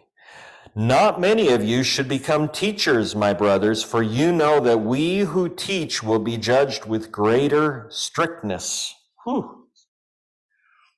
[0.78, 5.48] Not many of you should become teachers, my brothers, for you know that we who
[5.48, 8.94] teach will be judged with greater strictness.
[9.24, 9.68] Whew.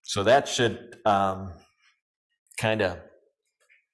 [0.02, 1.52] So that should um,
[2.58, 2.98] kind of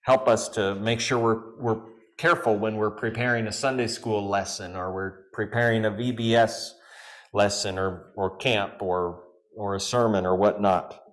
[0.06, 1.82] help us to make sure we're, we're
[2.16, 6.70] careful when we're preparing a Sunday school lesson or we're preparing a VBS
[7.34, 11.03] lesson or, or camp or, or a sermon or whatnot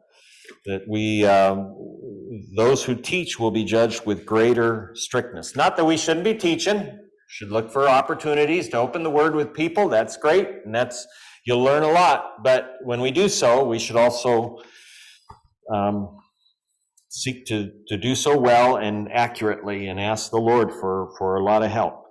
[0.65, 1.75] that we, um,
[2.55, 5.55] those who teach will be judged with greater strictness.
[5.55, 9.53] Not that we shouldn't be teaching, should look for opportunities to open the word with
[9.53, 9.89] people.
[9.89, 10.47] That's great.
[10.65, 11.07] And that's,
[11.45, 12.43] you'll learn a lot.
[12.43, 14.57] But when we do so, we should also,
[15.73, 16.17] um,
[17.09, 21.43] seek to, to do so well and accurately and ask the Lord for, for a
[21.43, 22.05] lot of help.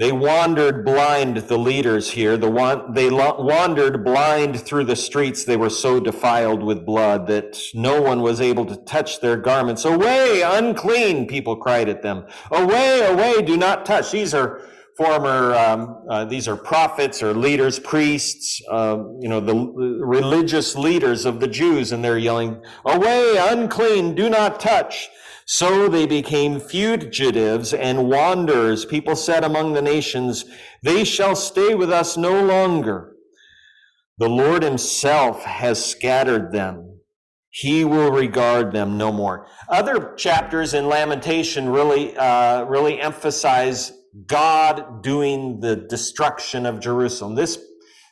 [0.00, 2.36] They wandered blind, the leaders here.
[2.36, 2.50] The
[2.92, 5.44] they wandered blind through the streets.
[5.44, 9.84] They were so defiled with blood that no one was able to touch their garments.
[9.84, 12.26] Away, unclean, people cried at them.
[12.50, 14.10] Away, away, do not touch.
[14.10, 19.54] These are former, um, uh, these are prophets or leaders, priests, uh, you know, the
[19.54, 25.08] religious leaders of the Jews, and they're yelling, Away, unclean, do not touch.
[25.46, 28.84] So they became fugitives and wanderers.
[28.84, 30.44] People said among the nations,
[30.82, 33.14] They shall stay with us no longer.
[34.18, 37.00] The Lord himself has scattered them.
[37.50, 39.46] He will regard them no more.
[39.68, 43.92] Other chapters in Lamentation really, uh, really emphasize
[44.26, 47.34] God doing the destruction of Jerusalem.
[47.34, 47.58] This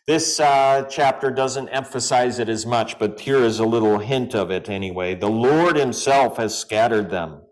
[0.06, 4.50] this uh, chapter doesn't emphasize it as much, but here is a little hint of
[4.50, 5.14] it anyway.
[5.14, 7.42] The Lord himself has scattered them.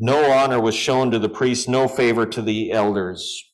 [0.00, 3.44] No honor was shown to the priests, no favor to the elders.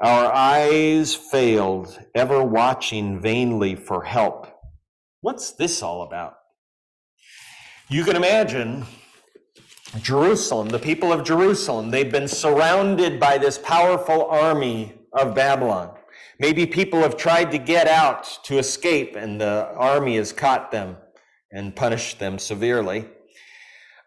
[0.00, 4.46] Our eyes failed, ever watching vainly for help.
[5.20, 6.34] What's this all about?
[7.88, 8.86] You can imagine
[10.00, 15.97] Jerusalem, the people of Jerusalem, they've been surrounded by this powerful army of Babylon.
[16.40, 20.96] Maybe people have tried to get out to escape, and the army has caught them
[21.52, 23.08] and punished them severely.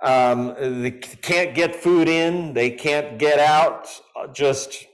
[0.02, 3.88] Um, they can't get food in, they can't get out,
[4.34, 4.86] just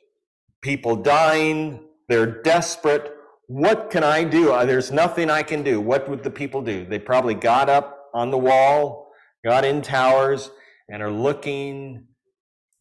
[0.62, 1.80] people dying.
[2.10, 3.14] They're desperate.
[3.48, 4.52] What can I do?
[4.52, 5.80] Uh, there's nothing I can do.
[5.80, 6.86] What would the people do?
[6.86, 9.12] They probably got up on the wall,
[9.46, 10.52] got in towers,
[10.90, 12.08] and are looking,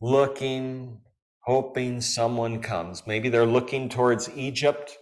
[0.00, 0.98] looking,
[1.46, 3.04] hoping someone comes.
[3.06, 4.98] Maybe they're looking towards Egypt.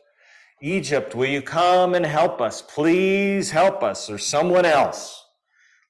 [0.62, 2.62] Egypt, will you come and help us?
[2.62, 5.22] Please help us, or someone else.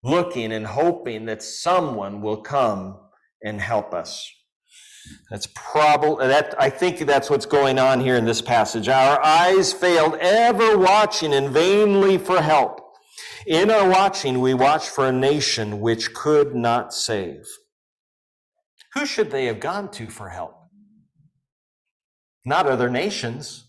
[0.05, 2.98] looking and hoping that someone will come
[3.42, 4.30] and help us.
[5.30, 8.88] That's probably that I think that's what's going on here in this passage.
[8.88, 12.80] Our eyes failed ever watching and vainly for help.
[13.46, 17.46] In our watching, we watch for a nation which could not save.
[18.95, 20.55] Who should they have gone to for help?
[22.45, 23.66] Not other nations.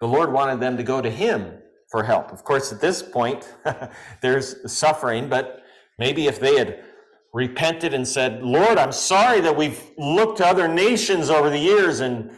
[0.00, 1.58] The Lord wanted them to go to Him
[1.90, 2.32] for help.
[2.32, 3.54] Of course, at this point,
[4.22, 5.62] there's suffering, but
[5.98, 6.84] maybe if they had
[7.32, 12.00] repented and said, Lord, I'm sorry that we've looked to other nations over the years
[12.00, 12.30] and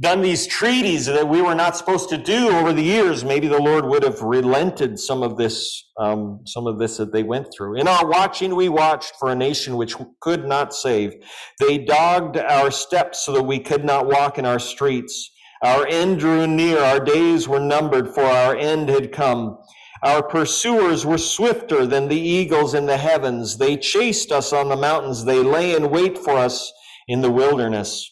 [0.00, 3.60] done these treaties that we were not supposed to do over the years, maybe the
[3.60, 7.76] Lord would have relented some of this, um, some of this that they went through.
[7.76, 11.14] In our watching, we watched for a nation which could not save.
[11.58, 15.30] They dogged our steps so that we could not walk in our streets.
[15.62, 19.58] Our end drew near, our days were numbered, for our end had come.
[20.04, 23.58] Our pursuers were swifter than the eagles in the heavens.
[23.58, 25.24] They chased us on the mountains.
[25.24, 26.72] They lay in wait for us
[27.08, 28.08] in the wilderness.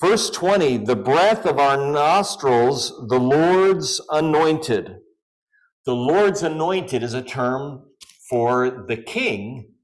[0.00, 4.96] Verse 20, the breath of our nostrils, the Lord's anointed.
[5.84, 7.82] The Lord's anointed is a term
[8.28, 9.74] for the king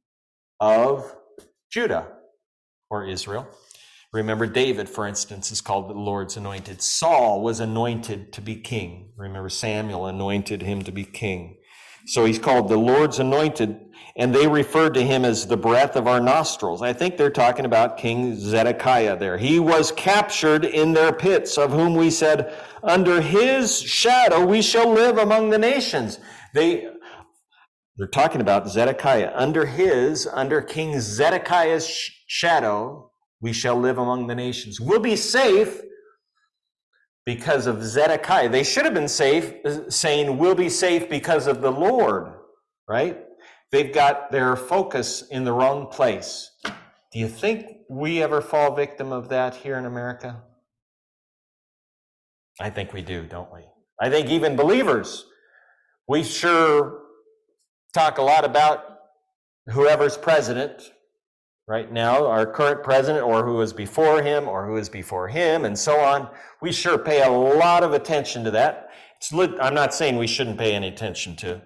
[0.59, 1.14] of
[1.71, 2.12] Judah
[2.89, 3.47] or Israel.
[4.12, 6.81] Remember, David, for instance, is called the Lord's anointed.
[6.81, 9.12] Saul was anointed to be king.
[9.17, 11.59] Remember, Samuel anointed him to be king.
[12.07, 13.80] So he's called the Lord's anointed,
[14.14, 16.80] and they referred to him as the breath of our nostrils.
[16.80, 19.36] I think they're talking about King Zedekiah there.
[19.36, 22.54] He was captured in their pits, of whom we said,
[22.84, 26.20] Under his shadow we shall live among the nations.
[26.54, 26.86] They,
[27.96, 29.32] they're talking about Zedekiah.
[29.34, 31.88] Under his, under King Zedekiah's
[32.28, 34.80] shadow, we shall live among the nations.
[34.80, 35.82] We'll be safe
[37.27, 38.49] because of Zedekiah.
[38.49, 42.33] They should have been safe, uh, saying, We'll be safe because of the Lord,
[42.89, 43.22] right?
[43.72, 46.53] They've got their focus in the wrong place.
[46.64, 50.43] Do you think we ever fall victim of that here in America?
[52.61, 53.61] I think we do, don't we?
[54.01, 55.27] I think even believers,
[56.09, 57.01] we sure
[57.93, 58.99] talk a lot about
[59.66, 60.93] whoever's president,
[61.69, 65.64] right now, our current president, or who was before him, or who is before him,
[65.64, 66.29] and so on.
[66.62, 68.91] We sure pay a lot of attention to that.
[69.17, 71.62] It's, I'm not saying we shouldn't pay any attention to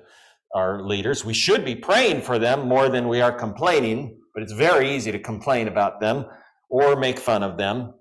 [0.55, 1.25] our leaders.
[1.25, 5.13] We should be praying for them more than we are complaining, but it's very easy
[5.13, 6.25] to complain about them
[6.71, 7.95] or make fun of them.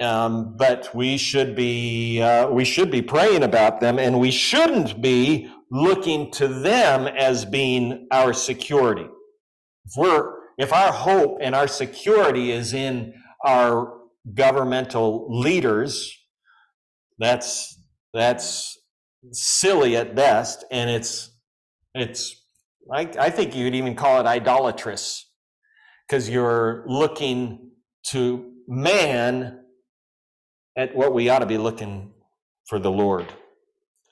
[0.00, 5.00] Um, but we should be uh, we should be praying about them, and we shouldn't
[5.00, 9.06] be looking to them as being our security.
[9.86, 14.00] If we're if our hope and our security is in our
[14.32, 16.16] governmental leaders,
[17.18, 17.78] that's
[18.12, 18.78] that's
[19.32, 21.30] silly at best, and it's
[21.94, 22.42] it's
[22.92, 25.30] I, I think you'd even call it idolatrous
[26.06, 27.70] because you're looking
[28.10, 29.60] to man
[30.76, 32.12] at what we ought to be looking
[32.66, 33.32] for the Lord,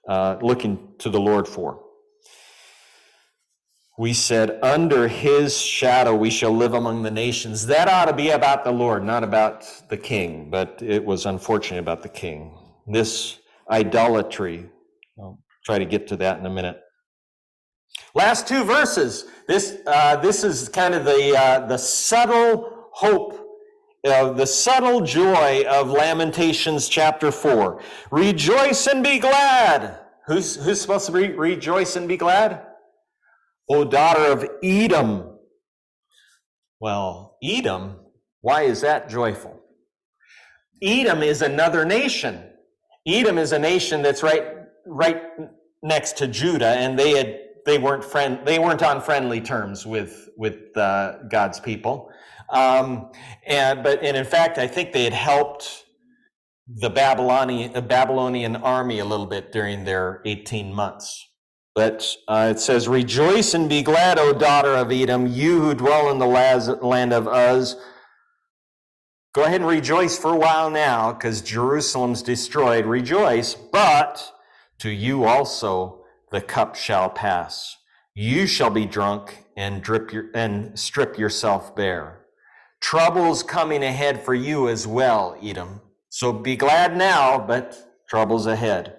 [0.09, 1.83] uh, looking to the Lord for
[3.99, 7.67] we said, Under his shadow we shall live among the nations.
[7.67, 11.81] That ought to be about the Lord, not about the king, but it was unfortunate
[11.81, 12.59] about the king.
[12.87, 13.39] This
[13.71, 14.69] idolatry,
[15.19, 16.81] I'll try to get to that in a minute.
[18.15, 19.27] Last two verses.
[19.47, 23.43] This, uh, this is kind of the, uh, the subtle hope
[24.05, 27.81] uh, the subtle joy of Lamentations chapter 4.
[28.11, 30.01] Rejoice and be glad.
[30.27, 32.67] Who's, who's supposed to re- rejoice and be glad?
[33.69, 35.39] O daughter of Edom.
[36.81, 37.97] Well, Edom,
[38.41, 39.61] why is that joyful?
[40.83, 42.43] Edom is another nation.
[43.07, 44.45] Edom is a nation that's right,
[44.87, 45.23] right
[45.83, 50.29] next to Judah, and they had they weren't friend they weren't on friendly terms with
[50.37, 52.11] with uh, God's people.
[52.51, 53.11] Um,
[53.47, 55.85] and but and in fact, I think they had helped
[56.67, 61.29] the Babylonian Babylonian army a little bit during their 18 months.
[61.75, 66.11] But uh, it says, Rejoice and be glad, O daughter of Edom, you who dwell
[66.11, 67.77] in the land of Uz.
[69.35, 72.85] Go ahead and rejoice for a while now, because Jerusalem's destroyed.
[72.85, 74.33] Rejoice, but
[74.79, 77.79] to you also the cup shall pass.
[78.15, 82.27] You shall be drunk and drip your, and strip yourself bare.
[82.81, 85.81] Trouble's coming ahead for you as well, Edom.
[86.11, 88.97] So be glad now, but trouble's ahead.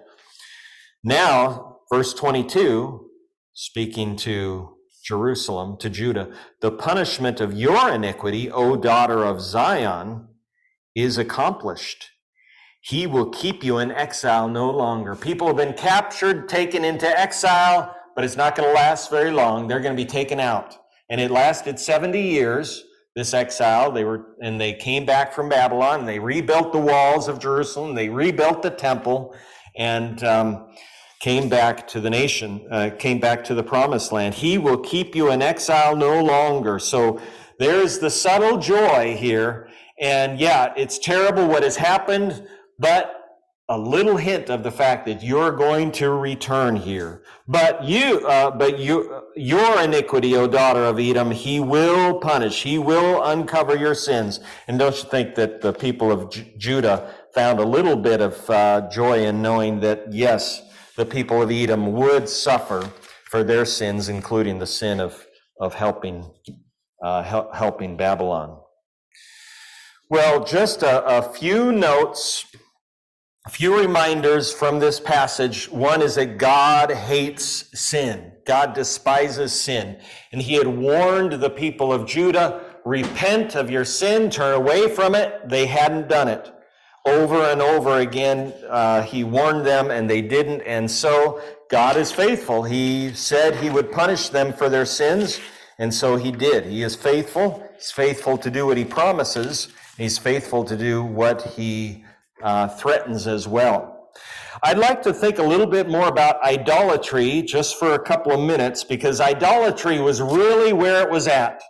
[1.04, 3.10] Now, Verse 22,
[3.52, 10.28] speaking to Jerusalem, to Judah, the punishment of your iniquity, O daughter of Zion,
[10.94, 12.10] is accomplished.
[12.80, 15.14] He will keep you in exile no longer.
[15.14, 17.94] People have been captured, taken into exile.
[18.14, 19.66] but it's not going to last very long.
[19.66, 20.76] They're going to be taken out.
[21.10, 22.84] And it lasted 70 years,
[23.16, 23.90] this exile.
[23.90, 27.94] They were, and they came back from Babylon and they rebuilt the walls of Jerusalem.
[27.94, 29.34] They rebuilt the temple
[29.76, 30.68] and, um,
[31.24, 34.34] came back to the nation, uh, came back to the promised land.
[34.34, 36.78] He will keep you in exile no longer.
[36.78, 37.18] So
[37.58, 39.70] there's the subtle joy here.
[39.98, 42.46] And yeah, it's terrible what has happened,
[42.78, 43.04] but
[43.70, 47.22] a little hint of the fact that you're going to return here.
[47.48, 52.64] But you, uh, but you, your iniquity, O daughter of Edom, he will punish.
[52.64, 54.40] He will uncover your sins.
[54.68, 58.50] And don't you think that the people of J- Judah found a little bit of
[58.50, 60.60] uh, joy in knowing that, yes,
[60.96, 62.90] the people of Edom would suffer
[63.26, 65.26] for their sins, including the sin of,
[65.60, 66.30] of helping,
[67.02, 68.60] uh, hel- helping Babylon.
[70.08, 72.46] Well, just a, a few notes
[73.46, 75.68] a few reminders from this passage.
[75.68, 78.32] One is that God hates sin.
[78.46, 80.00] God despises sin.
[80.32, 85.14] And he had warned the people of Judah, repent of your sin, turn away from
[85.14, 85.46] it.
[85.46, 86.53] They hadn't done it.
[87.06, 90.62] Over and over again, uh, he warned them and they didn't.
[90.62, 91.40] And so
[91.70, 92.62] God is faithful.
[92.62, 95.38] He said he would punish them for their sins.
[95.78, 96.64] And so he did.
[96.64, 97.62] He is faithful.
[97.74, 99.68] He's faithful to do what he promises.
[99.98, 102.04] He's faithful to do what he
[102.42, 104.10] uh, threatens as well.
[104.62, 108.40] I'd like to think a little bit more about idolatry just for a couple of
[108.40, 111.60] minutes because idolatry was really where it was at.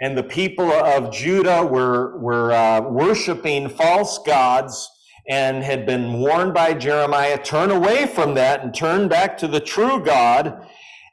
[0.00, 4.90] And the people of Judah were, were uh, worshiping false gods
[5.28, 9.58] and had been warned by Jeremiah, turn away from that and turn back to the
[9.60, 10.66] true God.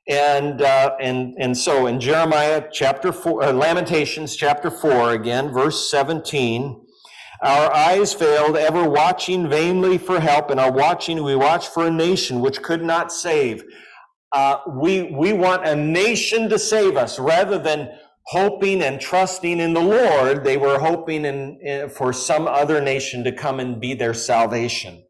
[0.08, 5.90] And, uh, and, and so in Jeremiah chapter four, uh, Lamentations chapter four, again, verse
[5.90, 6.86] 17,
[7.42, 11.92] our eyes failed, ever watching vainly for help, and our watching we watch for a
[11.92, 13.64] nation which could not save.
[14.34, 17.90] Uh, we, we want a nation to save us rather than
[18.26, 20.44] hoping and trusting in the Lord.
[20.44, 25.04] They were hoping in, in for some other nation to come and be their salvation.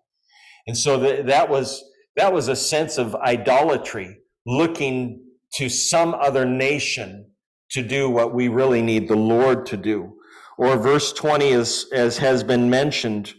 [0.67, 1.83] And so that was,
[2.15, 5.23] that was a sense of idolatry, looking
[5.55, 7.29] to some other nation
[7.71, 10.13] to do what we really need the Lord to do.
[10.57, 13.33] Or verse 20, as, as has been mentioned,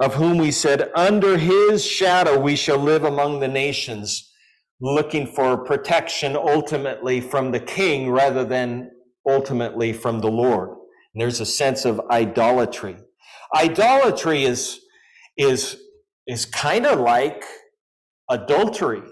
[0.00, 4.29] of whom we said, Under his shadow we shall live among the nations,
[4.80, 8.90] looking for protection ultimately from the king rather than
[9.28, 10.70] ultimately from the Lord.
[11.14, 12.96] And there's a sense of idolatry.
[13.54, 14.80] Idolatry is,
[15.36, 15.80] is,
[16.26, 17.44] is kind of like
[18.28, 19.02] adultery.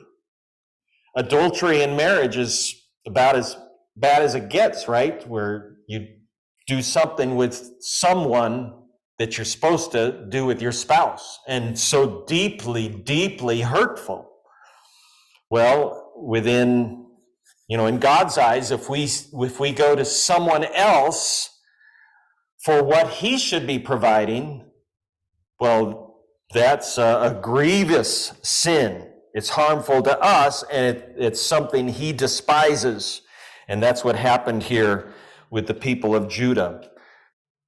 [1.16, 2.74] Adultery in marriage is
[3.06, 3.56] about as
[3.96, 5.26] bad as it gets, right?
[5.28, 6.06] Where you
[6.66, 8.74] do something with someone
[9.18, 14.27] that you're supposed to do with your spouse and so deeply, deeply hurtful.
[15.50, 17.06] Well, within,
[17.68, 21.50] you know, in God's eyes, if we, if we go to someone else
[22.64, 24.64] for what he should be providing,
[25.60, 26.22] well,
[26.52, 29.10] that's a, a grievous sin.
[29.34, 33.22] It's harmful to us and it, it's something he despises.
[33.68, 35.12] And that's what happened here
[35.50, 36.90] with the people of Judah.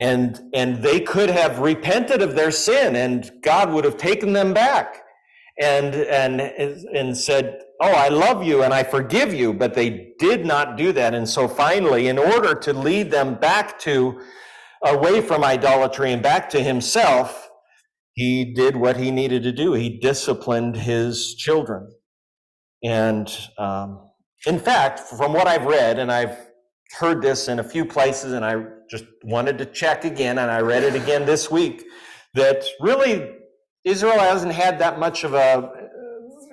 [0.00, 4.54] And, and they could have repented of their sin and God would have taken them
[4.54, 5.02] back
[5.60, 9.52] and, and, and said, Oh, I love you and I forgive you.
[9.52, 11.14] But they did not do that.
[11.14, 14.20] And so finally, in order to lead them back to,
[14.84, 17.48] away from idolatry and back to himself,
[18.14, 19.72] he did what he needed to do.
[19.72, 21.90] He disciplined his children.
[22.82, 24.10] And um,
[24.46, 26.50] in fact, from what I've read, and I've
[26.98, 30.60] heard this in a few places and I just wanted to check again and I
[30.60, 31.84] read it again this week
[32.34, 33.30] that really
[33.84, 35.79] Israel hasn't had that much of a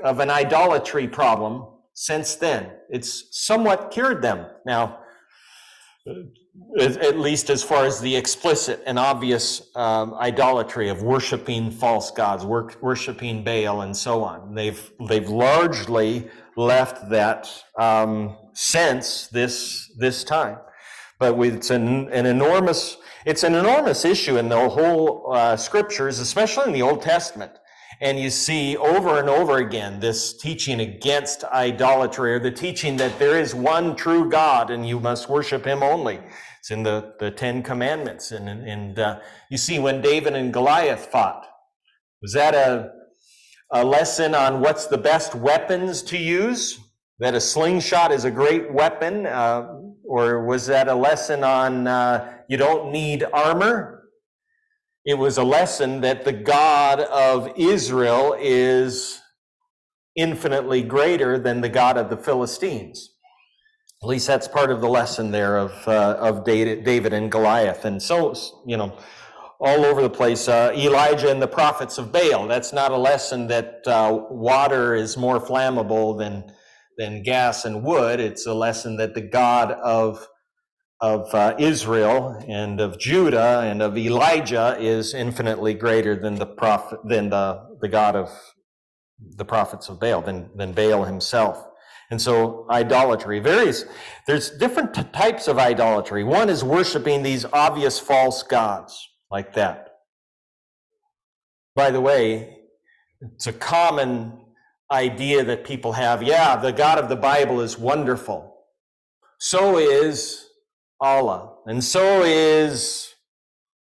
[0.04, 2.72] of an idolatry problem since then.
[2.89, 4.45] It's somewhat cured them.
[4.66, 5.00] Now,
[6.80, 12.45] at least as far as the explicit and obvious um, idolatry of worshiping false gods,
[12.45, 14.56] worshiping Baal, and so on.
[14.56, 20.58] They've they've largely left that um, sense this this time.
[21.20, 26.68] But it's an, an enormous it's an enormous issue in the whole uh, scriptures, especially
[26.68, 27.52] in the Old Testament.
[28.00, 33.18] And you see over and over again this teaching against idolatry or the teaching that
[33.18, 36.20] there is one true God and you must worship him only.
[36.60, 38.32] It's in the, the Ten Commandments.
[38.32, 39.20] And, and uh,
[39.50, 41.48] you see when David and Goliath fought,
[42.22, 42.91] was that a,
[43.72, 46.80] a lesson on what's the best weapons to use?
[47.20, 49.68] that a slingshot is a great weapon, uh,
[50.04, 53.97] or was that a lesson on uh, you don't need armor?
[55.08, 59.22] It was a lesson that the God of Israel is
[60.18, 63.12] infinitely greater than the God of the Philistines.
[64.03, 67.86] At least that's part of the lesson there of, uh, of David and Goliath.
[67.86, 68.36] And so,
[68.66, 68.97] you know,
[69.62, 70.49] all over the place.
[70.49, 72.45] Uh, Elijah and the prophets of Baal.
[72.45, 76.51] That's not a lesson that uh, water is more flammable than,
[76.97, 78.20] than gas and wood.
[78.20, 80.28] It's a lesson that the God of,
[81.00, 87.00] of uh, Israel and of Judah and of Elijah is infinitely greater than the prophet,
[87.04, 88.30] than the, the God of
[89.20, 91.64] the prophets of Baal, than, than Baal himself.
[92.10, 93.86] And so idolatry varies.
[94.26, 96.24] There's different t- types of idolatry.
[96.24, 99.89] One is worshiping these obvious false gods like that.
[101.76, 102.58] By the way,
[103.22, 104.39] it's a common
[104.91, 106.24] idea that people have.
[106.24, 108.56] Yeah, the God of the Bible is wonderful.
[109.39, 110.47] So is
[111.00, 111.56] Allah.
[111.66, 113.16] And so is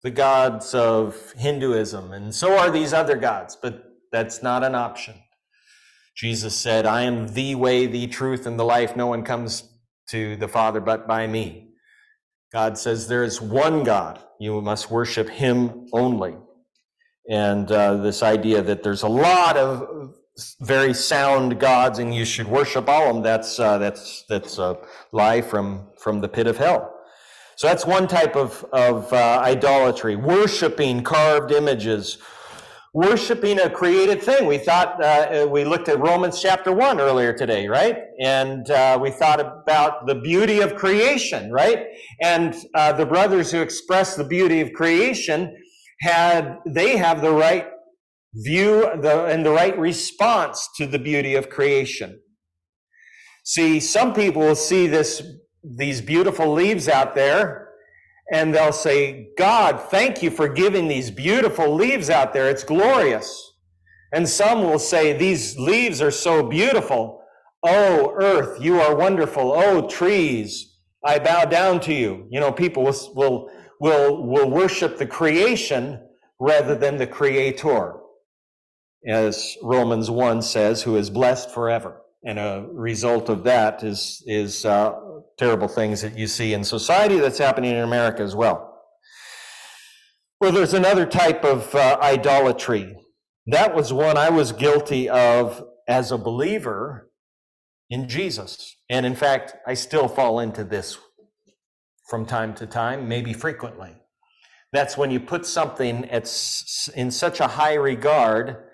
[0.03, 2.13] the gods of Hinduism.
[2.13, 3.57] And so are these other gods.
[3.61, 5.15] But that's not an option.
[6.17, 8.97] Jesus said, I am the way, the truth, and the life.
[8.97, 9.65] No one comes
[10.11, 11.71] to the Father but by me.
[12.53, 14.21] God says there is one God.
[14.39, 16.37] You must worship Him only.
[17.29, 20.15] And uh, this idea that there's a lot of
[20.61, 24.79] very sound gods and you should worship all of them, that's, uh, that's, that's a
[25.13, 26.94] lie from, from the pit of hell.
[27.57, 32.19] So that's one type of, of uh, idolatry, worshiping carved images,
[32.93, 34.47] worshiping a created thing.
[34.47, 37.99] We thought, uh, we looked at Romans chapter 1 earlier today, right?
[38.21, 41.87] And uh, we thought about the beauty of creation, right?
[42.21, 45.57] And uh, the brothers who express the beauty of creation
[46.01, 47.69] had, they have the right
[48.35, 52.21] view the, and the right response to the beauty of creation.
[53.45, 55.23] See, some people will see this,
[55.65, 57.65] these beautiful leaves out there
[58.33, 62.49] and they'll say, God, thank you for giving these beautiful leaves out there.
[62.49, 63.53] It's glorious.
[64.13, 67.23] And some will say, These leaves are so beautiful.
[67.63, 69.53] Oh, earth, you are wonderful.
[69.53, 72.27] Oh, trees, I bow down to you.
[72.31, 73.51] You know, people will, will,
[73.81, 76.01] will, will worship the creation
[76.39, 77.95] rather than the creator.
[79.07, 82.01] As Romans 1 says, who is blessed forever.
[82.23, 84.93] And a result of that is, is uh,
[85.37, 88.83] terrible things that you see in society that's happening in America as well.
[90.41, 92.97] Well, there's another type of uh, idolatry.
[93.47, 97.11] That was one I was guilty of as a believer
[97.91, 98.77] in Jesus.
[98.89, 100.99] And in fact, I still fall into this
[102.09, 103.97] from time to time, maybe frequently.
[104.73, 106.25] That's when you put something at,
[106.95, 108.65] in such a high regard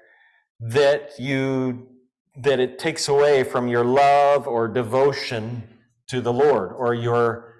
[0.60, 1.88] that you
[2.36, 5.62] that it takes away from your love or devotion
[6.10, 7.54] to the Lord or your,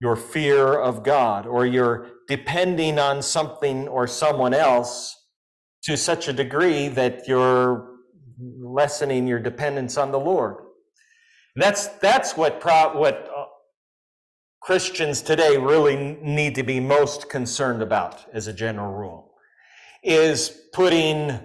[0.00, 5.14] your fear of God or you're depending on something or someone else
[5.84, 7.90] to such a degree that you're
[8.38, 10.56] lessening your dependence on the Lord.
[11.56, 13.44] That's, that's what, pro, what uh,
[14.60, 19.34] Christians today really need to be most concerned about as a general rule
[20.02, 21.38] is putting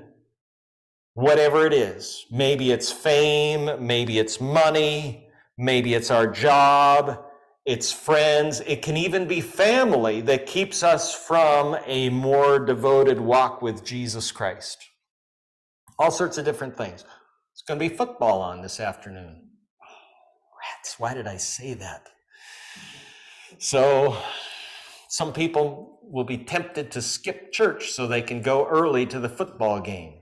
[1.14, 2.26] whatever it is.
[2.32, 5.29] Maybe it's fame, maybe it's money,
[5.62, 7.22] Maybe it's our job,
[7.66, 13.62] it's friends, it can even be family that keeps us from a more devoted walk
[13.62, 14.78] with Jesus Christ.
[16.00, 17.04] All sorts of different things.
[17.52, 19.50] It's going to be football on this afternoon.
[19.84, 22.08] Oh, rats, why did I say that?
[23.58, 24.16] So,
[25.10, 29.28] some people will be tempted to skip church so they can go early to the
[29.28, 30.22] football game.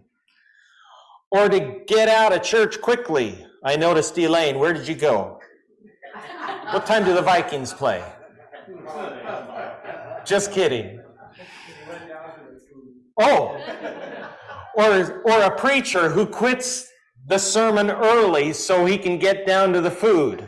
[1.30, 4.60] Or to get out of church quickly I noticed Elaine.
[4.60, 5.40] Where did you go?
[6.72, 8.04] What time do the Vikings play?
[10.26, 11.02] Just kidding.
[13.20, 13.58] Oh,
[14.76, 16.88] or, or a preacher who quits
[17.26, 20.48] the sermon early so he can get down to the food.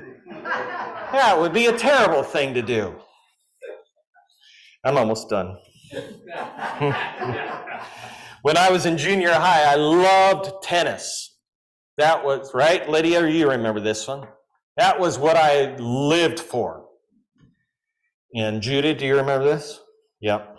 [1.12, 2.95] That would be a terrible thing to do.
[4.84, 5.57] I'm almost done.
[8.43, 11.29] when I was in junior high, I loved tennis.
[12.00, 13.28] That was, right, Lydia?
[13.28, 14.26] You remember this one.
[14.78, 16.86] That was what I lived for.
[18.34, 19.82] And Judy, do you remember this?
[20.22, 20.56] Yep.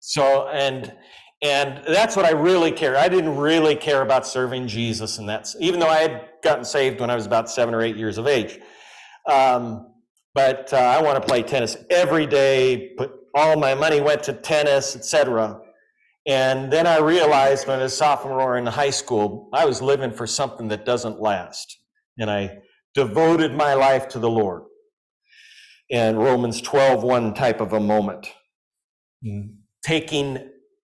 [0.00, 0.92] So, and,
[1.40, 2.96] and that's what I really care.
[2.96, 6.98] I didn't really care about serving Jesus, and that's even though I had gotten saved
[6.98, 8.58] when I was about seven or eight years of age.
[9.30, 9.86] Um,
[10.34, 12.94] but uh, I want to play tennis every day.
[12.98, 15.60] Put all my money went to tennis, etc.
[16.26, 20.12] And then I realized when I was a sophomore in high school, I was living
[20.12, 21.78] for something that doesn't last.
[22.18, 22.58] And I
[22.94, 24.62] devoted my life to the Lord.
[25.90, 28.28] And Romans 12, one type of a moment.
[29.84, 30.50] Taking,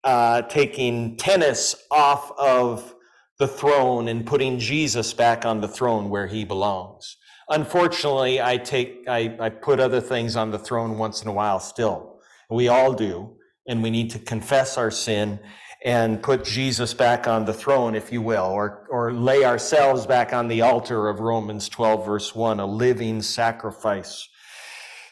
[0.04, 2.96] uh, taking tennis off of
[3.40, 7.18] the throne and putting Jesus back on the throne where he belongs.
[7.50, 11.60] Unfortunately, I take, I, I put other things on the throne once in a while
[11.60, 12.20] still.
[12.50, 13.35] We all do.
[13.68, 15.40] And we need to confess our sin
[15.84, 20.34] and put Jesus back on the throne, if you will, or, or lay ourselves back
[20.34, 24.28] on the altar of Romans 12 verse 1, a living sacrifice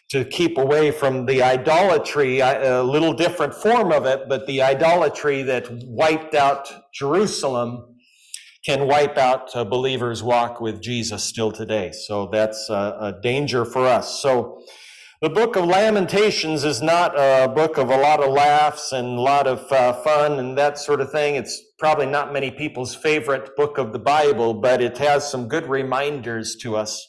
[0.10, 5.42] to keep away from the idolatry, a little different form of it, but the idolatry
[5.42, 7.96] that wiped out Jerusalem
[8.64, 11.92] can wipe out a believer's walk with Jesus still today.
[11.92, 14.22] So that's a, a danger for us.
[14.22, 14.64] So
[15.24, 19.22] the book of Lamentations is not a book of a lot of laughs and a
[19.22, 21.36] lot of uh, fun and that sort of thing.
[21.36, 25.70] It's probably not many people's favorite book of the Bible, but it has some good
[25.70, 27.08] reminders to us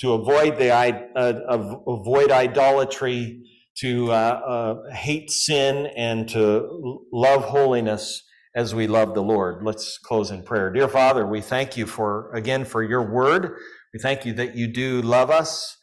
[0.00, 3.42] to avoid the uh, avoid idolatry,
[3.78, 8.22] to uh, uh, hate sin, and to love holiness
[8.54, 9.64] as we love the Lord.
[9.64, 10.70] Let's close in prayer.
[10.70, 13.56] Dear Father, we thank you for, again, for your word.
[13.94, 15.75] We thank you that you do love us,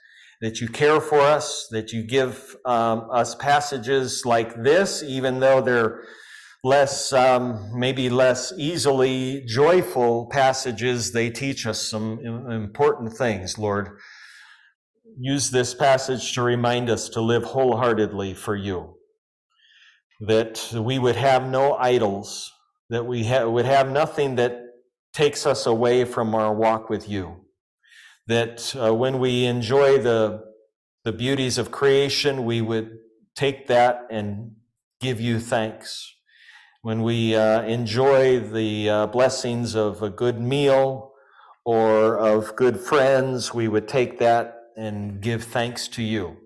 [0.44, 5.62] that you care for us, that you give um, us passages like this, even though
[5.62, 6.04] they're
[6.66, 12.20] less, um, maybe less easily joyful passages, they teach us some
[12.52, 13.98] important things, Lord.
[15.18, 18.96] Use this passage to remind us to live wholeheartedly for you,
[20.20, 22.52] that we would have no idols,
[22.90, 24.60] that we ha- would have nothing that
[25.14, 27.43] takes us away from our walk with you.
[28.28, 30.44] That uh, when we enjoy the,
[31.04, 32.98] the beauties of creation, we would
[33.36, 34.52] take that and
[35.02, 36.16] give you thanks.
[36.82, 41.14] When we uh, enjoy the uh, blessings of a good meal
[41.66, 46.38] or of good friends, we would take that and give thanks to you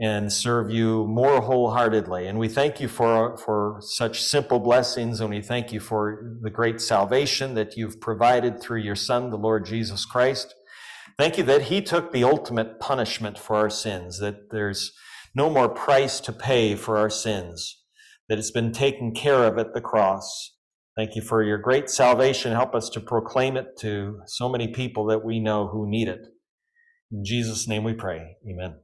[0.00, 2.26] and serve you more wholeheartedly.
[2.26, 6.50] And we thank you for, for such simple blessings, and we thank you for the
[6.50, 10.54] great salvation that you've provided through your Son, the Lord Jesus Christ.
[11.16, 14.92] Thank you that He took the ultimate punishment for our sins, that there's
[15.34, 17.82] no more price to pay for our sins,
[18.28, 20.52] that it's been taken care of at the cross.
[20.96, 22.52] Thank you for your great salvation.
[22.52, 26.20] Help us to proclaim it to so many people that we know who need it.
[27.10, 28.36] In Jesus' name we pray.
[28.48, 28.76] Amen.